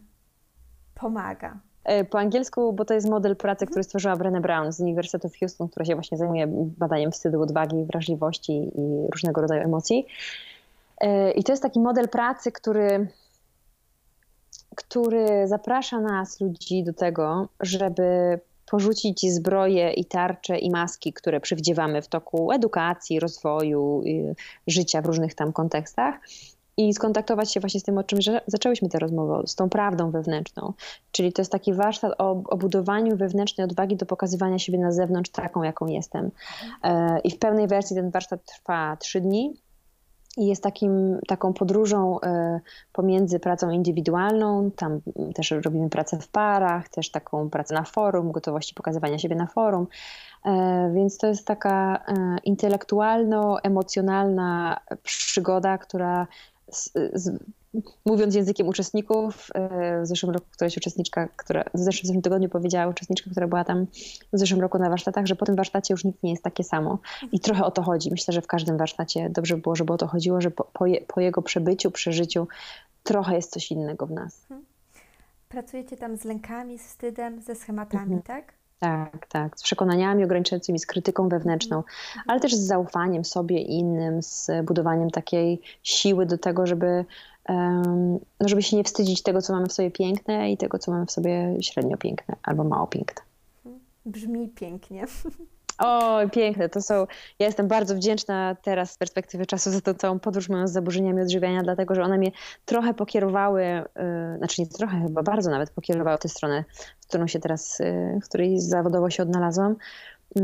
pomaga? 0.94 1.60
E, 1.84 2.04
po 2.04 2.18
angielsku, 2.18 2.72
bo 2.72 2.84
to 2.84 2.94
jest 2.94 3.08
model 3.08 3.36
pracy, 3.36 3.66
który 3.66 3.84
stworzyła 3.84 4.16
Brené 4.16 4.40
Brown 4.40 4.72
z 4.72 4.80
Uniwersytetu 4.80 5.28
w 5.28 5.38
Houston, 5.38 5.68
która 5.68 5.86
się 5.86 5.94
właśnie 5.94 6.18
zajmuje 6.18 6.46
badaniem 6.78 7.12
wstydu, 7.12 7.42
odwagi, 7.42 7.84
wrażliwości 7.84 8.52
i 8.52 9.06
różnego 9.12 9.40
rodzaju 9.40 9.62
emocji. 9.62 10.06
E, 11.00 11.30
I 11.30 11.44
to 11.44 11.52
jest 11.52 11.62
taki 11.62 11.80
model 11.80 12.08
pracy, 12.08 12.52
który, 12.52 13.08
który 14.76 15.48
zaprasza 15.48 16.00
nas, 16.00 16.40
ludzi, 16.40 16.84
do 16.84 16.92
tego, 16.92 17.48
żeby 17.60 18.40
porzucić 18.70 19.32
zbroje 19.32 19.92
i 19.92 20.04
tarcze 20.04 20.58
i 20.58 20.70
maski, 20.70 21.12
które 21.12 21.40
przywdziewamy 21.40 22.02
w 22.02 22.08
toku 22.08 22.52
edukacji, 22.52 23.20
rozwoju, 23.20 24.02
życia 24.66 25.02
w 25.02 25.06
różnych 25.06 25.34
tam 25.34 25.52
kontekstach 25.52 26.14
i 26.80 26.94
skontaktować 26.94 27.52
się 27.52 27.60
właśnie 27.60 27.80
z 27.80 27.82
tym, 27.82 27.98
o 27.98 28.04
czym 28.04 28.18
zaczęłyśmy 28.46 28.88
tę 28.88 28.98
rozmowę, 28.98 29.42
z 29.46 29.54
tą 29.54 29.68
prawdą 29.68 30.10
wewnętrzną. 30.10 30.72
Czyli 31.12 31.32
to 31.32 31.42
jest 31.42 31.52
taki 31.52 31.74
warsztat 31.74 32.12
o, 32.18 32.30
o 32.30 32.56
budowaniu 32.56 33.16
wewnętrznej 33.16 33.64
odwagi 33.64 33.96
do 33.96 34.06
pokazywania 34.06 34.58
siebie 34.58 34.78
na 34.78 34.92
zewnątrz 34.92 35.30
taką, 35.30 35.62
jaką 35.62 35.86
jestem. 35.86 36.30
E, 36.82 37.20
I 37.24 37.30
w 37.30 37.38
pełnej 37.38 37.68
wersji 37.68 37.96
ten 37.96 38.10
warsztat 38.10 38.44
trwa 38.44 38.96
trzy 38.96 39.20
dni 39.20 39.54
i 40.36 40.46
jest 40.46 40.62
takim, 40.62 41.18
taką 41.28 41.52
podróżą 41.52 42.20
e, 42.20 42.60
pomiędzy 42.92 43.40
pracą 43.40 43.70
indywidualną, 43.70 44.70
tam 44.70 45.00
też 45.34 45.50
robimy 45.50 45.90
pracę 45.90 46.18
w 46.18 46.28
parach, 46.28 46.88
też 46.88 47.10
taką 47.10 47.50
pracę 47.50 47.74
na 47.74 47.82
forum, 47.82 48.32
gotowości 48.32 48.74
pokazywania 48.74 49.18
siebie 49.18 49.36
na 49.36 49.46
forum. 49.46 49.86
E, 50.44 50.90
więc 50.94 51.18
to 51.18 51.26
jest 51.26 51.46
taka 51.46 52.04
intelektualno-emocjonalna 52.44 54.76
przygoda, 55.02 55.78
która 55.78 56.26
z, 56.72 56.92
z, 57.14 57.38
mówiąc 58.04 58.35
językiem 58.35 58.68
uczestników, 58.68 59.50
w 60.02 60.06
zeszłym 60.06 60.33
roku 60.33 60.46
któraś 60.50 60.76
uczestniczka, 60.76 61.28
która 61.37 61.64
w 61.74 61.78
zeszłym, 61.78 62.02
w 62.02 62.06
zeszłym 62.06 62.22
tygodniu 62.22 62.48
powiedziała 62.48 62.90
uczestniczka, 62.90 63.30
która 63.30 63.46
była 63.46 63.64
tam 63.64 63.87
w 64.33 64.38
zeszłym 64.38 64.61
roku 64.61 64.78
na 64.78 64.88
warsztatach, 64.88 65.26
że 65.26 65.37
po 65.37 65.46
tym 65.46 65.56
warsztacie 65.56 65.94
już 65.94 66.04
nikt 66.04 66.22
nie 66.22 66.30
jest 66.30 66.42
takie 66.42 66.64
samo. 66.64 66.98
I 67.33 67.40
trochę 67.40 67.64
o 67.64 67.70
to 67.70 67.83
chodzi. 67.83 68.11
Myślę, 68.11 68.35
że 68.35 68.42
w 68.42 68.46
każdym 68.46 68.76
warsztacie 68.76 69.30
dobrze 69.30 69.56
by 69.56 69.62
było, 69.62 69.76
żeby 69.76 69.92
o 69.92 69.96
to 69.96 70.06
chodziło, 70.06 70.40
że 70.40 70.50
po, 70.50 70.64
po, 70.64 70.87
je, 70.87 71.00
po 71.00 71.20
jego 71.20 71.42
przebyciu, 71.42 71.90
przeżyciu 71.90 72.48
trochę 73.02 73.37
jest 73.37 73.52
coś 73.52 73.70
innego 73.70 74.06
w 74.06 74.11
nas. 74.11 74.42
Mhm. 74.42 74.64
Pracujecie 75.48 75.96
tam 75.96 76.16
z 76.16 76.24
lękami, 76.24 76.78
z 76.78 76.83
wstydem, 76.83 77.42
ze 77.42 77.54
schematami, 77.54 78.14
mhm. 78.14 78.22
tak? 78.22 78.60
Tak, 78.80 79.26
tak. 79.26 79.58
Z 79.58 79.62
przekonaniami 79.62 80.24
ograniczającymi, 80.24 80.78
z 80.78 80.86
krytyką 80.86 81.28
wewnętrzną, 81.28 81.82
ale 82.26 82.40
też 82.40 82.54
z 82.54 82.66
zaufaniem 82.66 83.24
sobie 83.24 83.62
i 83.62 83.78
innym, 83.78 84.22
z 84.22 84.50
budowaniem 84.64 85.10
takiej 85.10 85.60
siły 85.82 86.26
do 86.26 86.38
tego, 86.38 86.66
żeby 86.66 87.04
no 88.40 88.48
żeby 88.48 88.62
się 88.62 88.76
nie 88.76 88.84
wstydzić 88.84 89.22
tego, 89.22 89.42
co 89.42 89.52
mamy 89.52 89.66
w 89.66 89.72
sobie 89.72 89.90
piękne 89.90 90.52
i 90.52 90.56
tego, 90.56 90.78
co 90.78 90.92
mamy 90.92 91.06
w 91.06 91.10
sobie 91.10 91.56
średnio 91.60 91.96
piękne 91.96 92.36
albo 92.42 92.64
mało 92.64 92.86
piękne. 92.86 93.22
Brzmi 94.06 94.48
pięknie. 94.48 95.06
O, 95.80 96.20
piękne. 96.32 96.68
To 96.68 96.82
są. 96.82 97.06
Ja 97.38 97.46
jestem 97.46 97.68
bardzo 97.68 97.94
wdzięczna 97.94 98.56
teraz 98.62 98.90
z 98.90 98.98
perspektywy 98.98 99.46
czasu 99.46 99.70
za 99.70 99.80
tą 99.80 99.94
całą 99.94 100.18
podróż 100.18 100.48
moją 100.48 100.68
z 100.68 100.72
zaburzeniami 100.72 101.22
odżywiania, 101.22 101.62
dlatego 101.62 101.94
że 101.94 102.02
one 102.02 102.18
mnie 102.18 102.30
trochę 102.64 102.94
pokierowały, 102.94 103.62
yy, 103.62 104.38
znaczy 104.38 104.62
nie 104.62 104.66
trochę, 104.66 105.00
chyba 105.00 105.22
bardzo 105.22 105.50
nawet 105.50 105.70
pokierowały 105.70 106.18
tę 106.18 106.28
stronę, 106.28 106.64
w 107.00 107.06
którą 107.06 107.26
się 107.26 107.40
teraz, 107.40 107.78
yy, 107.78 108.20
w 108.20 108.24
której 108.24 108.60
zawodowo 108.60 109.10
się 109.10 109.22
odnalazłam. 109.22 109.76
Yy, 110.36 110.42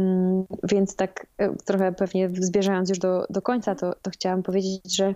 więc 0.62 0.96
tak 0.96 1.26
y, 1.42 1.56
trochę 1.64 1.92
pewnie 1.92 2.30
zbierzając 2.40 2.88
już 2.88 2.98
do, 2.98 3.26
do 3.30 3.42
końca, 3.42 3.74
to, 3.74 3.94
to 4.02 4.10
chciałam 4.10 4.42
powiedzieć, 4.42 4.96
że 4.96 5.14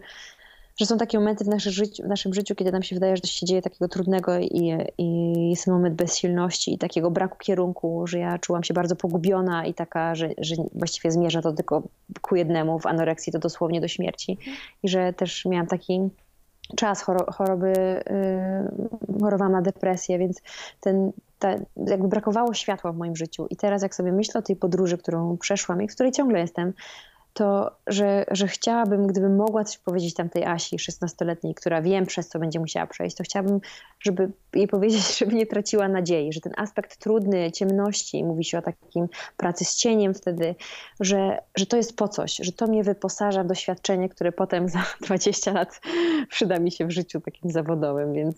że 0.80 0.86
są 0.86 0.98
takie 0.98 1.18
momenty 1.18 1.44
w 1.44 1.58
życiu, 1.60 2.02
w 2.02 2.06
naszym 2.06 2.34
życiu 2.34 2.54
kiedy 2.54 2.72
nam 2.72 2.82
się 2.82 2.96
wydaje, 2.96 3.16
że 3.16 3.22
coś 3.22 3.30
się 3.30 3.46
dzieje 3.46 3.62
takiego 3.62 3.88
trudnego 3.88 4.38
i, 4.38 4.76
i 4.98 5.48
jest 5.50 5.66
moment 5.66 5.94
bezsilności 5.94 6.74
i 6.74 6.78
takiego 6.78 7.10
braku 7.10 7.38
kierunku, 7.38 8.06
że 8.06 8.18
ja 8.18 8.38
czułam 8.38 8.64
się 8.64 8.74
bardzo 8.74 8.96
pogubiona 8.96 9.66
i 9.66 9.74
taka, 9.74 10.14
że, 10.14 10.30
że 10.38 10.54
właściwie 10.74 11.10
zmierza 11.10 11.42
to 11.42 11.52
tylko 11.52 11.82
ku 12.20 12.36
jednemu, 12.36 12.78
w 12.78 12.86
anoreksji 12.86 13.32
to 13.32 13.38
dosłownie 13.38 13.80
do 13.80 13.88
śmierci. 13.88 14.38
I 14.82 14.88
że 14.88 15.12
też 15.12 15.44
miałam 15.44 15.66
taki 15.66 16.00
czas 16.76 17.02
choroby, 17.32 17.72
yy, 19.12 19.20
chorowałam 19.20 19.52
na 19.52 19.62
depresję, 19.62 20.18
więc 20.18 20.42
ten, 20.80 21.12
ta, 21.38 21.54
jakby 21.86 22.08
brakowało 22.08 22.54
światła 22.54 22.92
w 22.92 22.96
moim 22.96 23.16
życiu. 23.16 23.46
I 23.50 23.56
teraz 23.56 23.82
jak 23.82 23.94
sobie 23.94 24.12
myślę 24.12 24.38
o 24.38 24.42
tej 24.42 24.56
podróży, 24.56 24.98
którą 24.98 25.36
przeszłam 25.36 25.82
i 25.82 25.88
w 25.88 25.94
której 25.94 26.12
ciągle 26.12 26.40
jestem, 26.40 26.72
to 27.32 27.76
że, 27.86 28.24
że 28.30 28.48
chciałabym, 28.48 29.06
gdybym 29.06 29.36
mogła 29.36 29.64
coś 29.64 29.78
powiedzieć 29.78 30.14
tamtej 30.14 30.44
Asi, 30.44 30.76
16-letniej, 30.76 31.54
która 31.54 31.82
wiem, 31.82 32.06
przez 32.06 32.28
co 32.28 32.38
będzie 32.38 32.60
musiała 32.60 32.86
przejść, 32.86 33.16
to 33.16 33.24
chciałabym, 33.24 33.60
żeby 34.00 34.32
jej 34.54 34.68
powiedzieć, 34.68 35.00
żeby 35.18 35.34
nie 35.34 35.46
traciła 35.46 35.88
nadziei, 35.88 36.32
że 36.32 36.40
ten 36.40 36.52
aspekt 36.56 36.96
trudny, 36.96 37.52
ciemności, 37.52 38.24
mówi 38.24 38.44
się 38.44 38.58
o 38.58 38.62
takim 38.62 39.08
pracy 39.36 39.64
z 39.64 39.76
cieniem 39.76 40.14
wtedy, 40.14 40.54
że, 41.00 41.38
że 41.56 41.66
to 41.66 41.76
jest 41.76 41.96
po 41.96 42.08
coś, 42.08 42.36
że 42.36 42.52
to 42.52 42.66
mnie 42.66 42.84
wyposaża 42.84 43.44
w 43.44 43.46
doświadczenie, 43.46 44.08
które 44.08 44.32
potem 44.32 44.68
za 44.68 44.82
20 45.06 45.52
lat 45.52 45.80
przyda 46.28 46.58
mi 46.58 46.72
się 46.72 46.86
w 46.86 46.90
życiu 46.90 47.20
takim 47.20 47.50
zawodowym, 47.50 48.12
więc, 48.12 48.36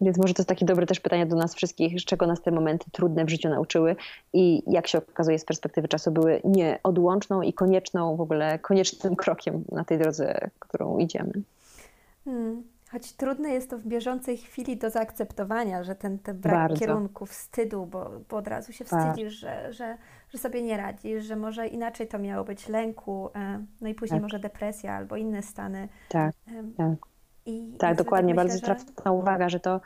więc 0.00 0.18
może 0.18 0.34
to 0.34 0.40
jest 0.40 0.48
takie 0.48 0.66
dobre 0.66 0.86
też 0.86 1.00
pytanie 1.00 1.26
do 1.26 1.36
nas 1.36 1.54
wszystkich, 1.54 2.00
z 2.00 2.04
czego 2.04 2.26
nas 2.26 2.42
te 2.42 2.50
momenty 2.50 2.90
trudne 2.90 3.24
w 3.24 3.30
życiu 3.30 3.48
nauczyły 3.48 3.96
i 4.32 4.62
jak 4.66 4.86
się 4.86 4.98
okazuje 4.98 5.38
z 5.38 5.44
perspektywy 5.44 5.88
czasu 5.88 6.10
były 6.10 6.40
nieodłączną 6.44 7.42
i 7.42 7.52
konieczną, 7.52 8.16
w 8.16 8.20
ogóle 8.20 8.58
koniecznym 8.58 9.16
krokiem 9.16 9.64
na 9.72 9.84
tej 9.84 9.98
drodze, 9.98 10.50
którą 10.58 10.98
idziemy. 10.98 11.32
Hmm. 12.24 12.77
Choć 12.90 13.12
trudne 13.12 13.50
jest 13.50 13.70
to 13.70 13.78
w 13.78 13.86
bieżącej 13.86 14.36
chwili 14.36 14.76
do 14.76 14.90
zaakceptowania, 14.90 15.82
że 15.82 15.94
ten, 15.94 16.18
ten 16.18 16.40
brak 16.40 16.54
Bardzo. 16.54 16.80
kierunku, 16.80 17.26
wstydu, 17.26 17.86
bo, 17.86 18.10
bo 18.28 18.36
od 18.36 18.48
razu 18.48 18.72
się 18.72 18.84
wstydzisz, 18.84 19.32
że, 19.34 19.72
że, 19.72 19.98
że 20.30 20.38
sobie 20.38 20.62
nie 20.62 20.76
radzisz, 20.76 21.24
że 21.24 21.36
może 21.36 21.66
inaczej 21.66 22.08
to 22.08 22.18
miało 22.18 22.44
być 22.44 22.68
lęku, 22.68 23.30
e, 23.34 23.64
no 23.80 23.88
i 23.88 23.94
później 23.94 24.20
tak. 24.20 24.22
może 24.22 24.38
depresja 24.38 24.94
albo 24.94 25.16
inne 25.16 25.42
stany. 25.42 25.88
Tak, 26.08 26.34
tak. 26.76 26.96
I, 27.46 27.76
tak, 27.78 27.96
dokładnie. 27.96 28.34
Myślę, 28.34 28.44
Bardzo 28.44 28.58
że... 28.58 28.64
trafna 28.64 29.12
uwaga, 29.12 29.48
że 29.48 29.60
to 29.60 29.80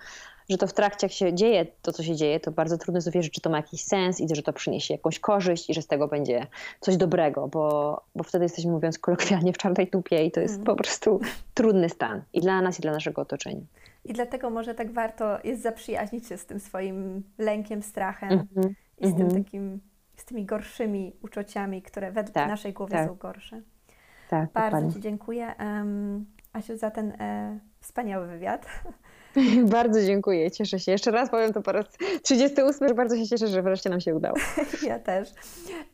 że 0.48 0.58
to 0.58 0.66
w 0.66 0.72
trakcie, 0.72 1.06
jak 1.06 1.12
się 1.12 1.34
dzieje 1.34 1.66
to, 1.82 1.92
co 1.92 2.02
się 2.02 2.16
dzieje, 2.16 2.40
to 2.40 2.50
bardzo 2.50 2.78
trudno 2.78 2.96
jest 2.96 3.08
uwierzyć, 3.08 3.32
czy 3.32 3.40
to 3.40 3.50
ma 3.50 3.56
jakiś 3.56 3.84
sens 3.84 4.20
i 4.20 4.34
że 4.34 4.42
to 4.42 4.52
przyniesie 4.52 4.94
jakąś 4.94 5.18
korzyść 5.18 5.70
i 5.70 5.74
że 5.74 5.82
z 5.82 5.86
tego 5.86 6.08
będzie 6.08 6.46
coś 6.80 6.96
dobrego, 6.96 7.48
bo, 7.48 8.00
bo 8.14 8.24
wtedy 8.24 8.44
jesteśmy, 8.44 8.70
mówiąc 8.70 8.98
kolokwialnie, 8.98 9.52
w 9.52 9.58
czarnej 9.58 9.86
tupie 9.86 10.24
i 10.24 10.30
to 10.30 10.40
jest 10.40 10.54
mm. 10.54 10.66
po 10.66 10.76
prostu 10.76 11.20
trudny 11.54 11.88
stan 11.88 12.22
i 12.32 12.40
dla 12.40 12.62
nas, 12.62 12.78
i 12.78 12.82
dla 12.82 12.92
naszego 12.92 13.22
otoczenia. 13.22 13.62
I 14.04 14.12
dlatego 14.12 14.50
może 14.50 14.74
tak 14.74 14.92
warto 14.92 15.38
jest 15.44 15.62
zaprzyjaźnić 15.62 16.26
się 16.26 16.36
z 16.36 16.46
tym 16.46 16.60
swoim 16.60 17.22
lękiem, 17.38 17.82
strachem 17.82 18.32
mm 18.32 18.46
-hmm. 18.46 18.74
i 18.98 19.08
z 19.08 19.10
tym 19.10 19.20
mm 19.20 19.28
-hmm. 19.28 19.44
takim, 19.44 19.80
z 20.16 20.24
tymi 20.24 20.44
gorszymi 20.44 21.12
uczuciami, 21.22 21.82
które 21.82 22.12
według 22.12 22.34
tak, 22.34 22.48
naszej 22.48 22.72
głowy 22.72 22.92
tak. 22.92 23.08
są 23.08 23.14
gorsze. 23.14 23.62
Tak, 24.30 24.52
Bardzo. 24.52 24.92
Ci 24.92 25.00
dziękuję, 25.00 25.54
um, 25.58 26.26
Asiu, 26.52 26.76
za 26.76 26.90
ten 26.90 27.10
e, 27.10 27.58
wspaniały 27.80 28.26
wywiad. 28.26 28.66
Bardzo 29.64 30.02
dziękuję, 30.02 30.50
cieszę 30.50 30.78
się. 30.78 30.92
Jeszcze 30.92 31.10
raz 31.10 31.30
powiem 31.30 31.52
to 31.52 31.62
po 31.62 31.72
raz 31.72 31.86
38, 32.22 32.88
że 32.88 32.94
bardzo 32.94 33.16
się 33.16 33.26
cieszę, 33.26 33.48
że 33.48 33.62
wreszcie 33.62 33.90
nam 33.90 34.00
się 34.00 34.14
udało. 34.14 34.36
Ja 34.82 34.98
też. 34.98 35.28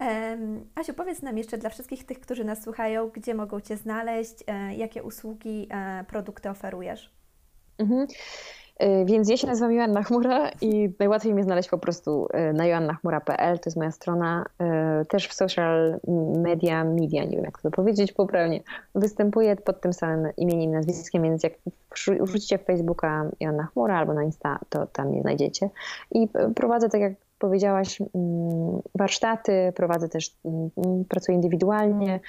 Um, 0.01 0.64
Asiu, 0.74 0.94
powiedz 0.94 1.22
nam 1.22 1.38
jeszcze 1.38 1.59
dla 1.59 1.70
wszystkich 1.70 2.07
tych, 2.07 2.20
którzy 2.20 2.44
nas 2.44 2.62
słuchają, 2.62 3.09
gdzie 3.09 3.35
mogą 3.35 3.61
Cię 3.61 3.77
znaleźć, 3.77 4.35
e, 4.46 4.74
jakie 4.74 5.03
usługi, 5.03 5.68
e, 5.70 6.05
produkty 6.05 6.51
oferujesz? 6.51 7.11
Mhm. 7.79 8.07
Y, 8.82 9.04
więc 9.04 9.28
ja 9.28 9.36
się 9.36 9.46
nazywam 9.46 9.72
Joanna 9.72 10.02
Chmura 10.02 10.50
i 10.60 10.90
najłatwiej 10.98 11.34
mnie 11.34 11.42
znaleźć 11.42 11.68
po 11.68 11.78
prostu 11.78 12.28
y, 12.50 12.52
na 12.52 12.66
joannachmura.pl, 12.66 13.58
to 13.58 13.62
jest 13.66 13.76
moja 13.76 13.90
strona, 13.90 14.44
y, 15.02 15.04
też 15.04 15.28
w 15.28 15.34
social 15.34 16.00
media, 16.36 16.84
media, 16.84 17.24
nie 17.24 17.36
wiem 17.36 17.44
jak 17.44 17.62
to 17.62 17.70
powiedzieć 17.70 18.12
poprawnie, 18.12 18.60
występuję 18.94 19.56
pod 19.56 19.80
tym 19.80 19.92
samym 19.92 20.32
imieniem, 20.36 20.72
nazwiskiem, 20.72 21.22
więc 21.22 21.42
jak 21.42 21.52
wrzucicie 22.22 22.58
w 22.58 22.64
Facebooka 22.64 23.30
Joanna 23.40 23.66
Chmura 23.66 23.98
albo 23.98 24.14
na 24.14 24.22
Insta, 24.22 24.58
to 24.68 24.86
tam 24.86 25.08
mnie 25.08 25.20
znajdziecie. 25.22 25.70
I 26.10 26.28
prowadzę, 26.54 26.88
tak 26.88 27.00
jak 27.00 27.12
powiedziałaś, 27.38 28.00
mm, 28.00 28.80
warsztaty, 28.94 29.72
prowadzę 29.76 30.08
też, 30.08 30.36
mm, 30.44 31.04
pracuję 31.08 31.36
indywidualnie, 31.36 32.20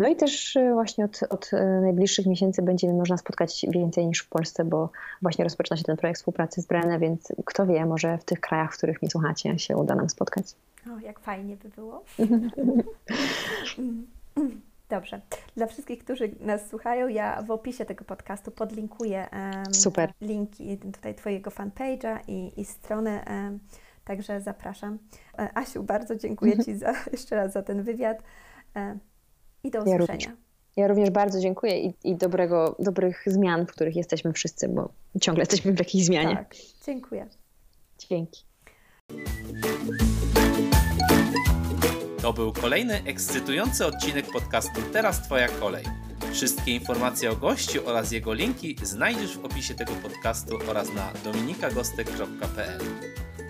no 0.00 0.08
i 0.08 0.16
też 0.16 0.56
e, 0.56 0.72
właśnie 0.72 1.04
od, 1.04 1.20
od 1.30 1.50
e, 1.52 1.80
najbliższych 1.80 2.26
miesięcy 2.26 2.62
będzie 2.62 2.92
można 2.92 3.16
spotkać 3.16 3.66
więcej 3.68 4.06
niż 4.06 4.20
w 4.20 4.28
Polsce, 4.28 4.64
bo 4.64 4.90
właśnie 5.22 5.44
rozpoczyna 5.44 5.76
się 5.76 5.84
ten 5.84 5.96
projekt 5.96 6.20
współpracy 6.20 6.62
z 6.62 6.66
Brenne, 6.66 6.98
więc 6.98 7.32
kto 7.44 7.66
wie, 7.66 7.86
może 7.86 8.18
w 8.18 8.24
tych 8.24 8.40
krajach, 8.40 8.74
w 8.74 8.76
których 8.76 9.02
mnie 9.02 9.10
słuchacie, 9.10 9.58
się 9.58 9.76
uda 9.76 9.94
nam 9.94 10.10
spotkać. 10.10 10.46
O, 10.96 10.98
jak 10.98 11.20
fajnie 11.20 11.56
by 11.56 11.68
było. 11.68 12.04
Dobrze. 14.88 15.20
Dla 15.56 15.66
wszystkich, 15.66 16.04
którzy 16.04 16.30
nas 16.40 16.68
słuchają, 16.68 17.08
ja 17.08 17.42
w 17.42 17.50
opisie 17.50 17.84
tego 17.84 18.04
podcastu 18.04 18.50
podlinkuję 18.50 19.28
um, 19.32 19.74
Super. 19.74 20.12
linki 20.20 20.78
tutaj 20.78 21.14
Twojego 21.14 21.50
fanpage'a 21.50 22.18
i, 22.28 22.60
i 22.60 22.64
strony, 22.64 23.20
um, 23.26 23.58
także 24.04 24.40
zapraszam. 24.40 24.98
Asiu, 25.54 25.82
bardzo 25.82 26.16
dziękuję 26.16 26.64
Ci 26.64 26.76
za, 26.76 26.92
jeszcze 27.12 27.36
raz 27.36 27.52
za 27.52 27.62
ten 27.62 27.82
wywiad 27.82 28.22
i 29.64 29.70
do 29.70 29.78
usłyszenia. 29.78 29.96
Ja 29.96 29.98
również, 29.98 30.28
ja 30.76 30.88
również 30.88 31.10
bardzo 31.10 31.40
dziękuję 31.40 31.80
i, 31.80 31.94
i, 32.04 32.16
dobrego, 32.16 32.76
dobrych 32.78 33.22
zmian, 33.26 33.66
w 33.66 33.72
których 33.72 33.96
jesteśmy 33.96 34.32
wszyscy, 34.32 34.68
bo 34.68 34.88
ciągle 35.20 35.42
jesteśmy 35.42 35.72
w 35.72 35.78
jakiejś 35.78 36.04
zmianie. 36.04 36.36
Tak, 36.36 36.54
dziękuję. 36.86 37.26
Dzięki. 37.98 38.44
To 42.22 42.32
był 42.32 42.52
kolejny 42.52 43.02
ekscytujący 43.04 43.86
odcinek 43.86 44.26
podcastu 44.32 44.80
Teraz 44.92 45.22
Twoja 45.22 45.48
kolej. 45.48 45.84
Wszystkie 46.32 46.74
informacje 46.74 47.30
o 47.30 47.36
gościu 47.36 47.80
oraz 47.86 48.12
jego 48.12 48.34
linki 48.34 48.76
znajdziesz 48.82 49.38
w 49.38 49.44
opisie 49.44 49.74
tego 49.74 49.92
podcastu 49.92 50.58
oraz 50.68 50.94
na 50.94 51.12
dominikagostek.pl. 51.24 52.80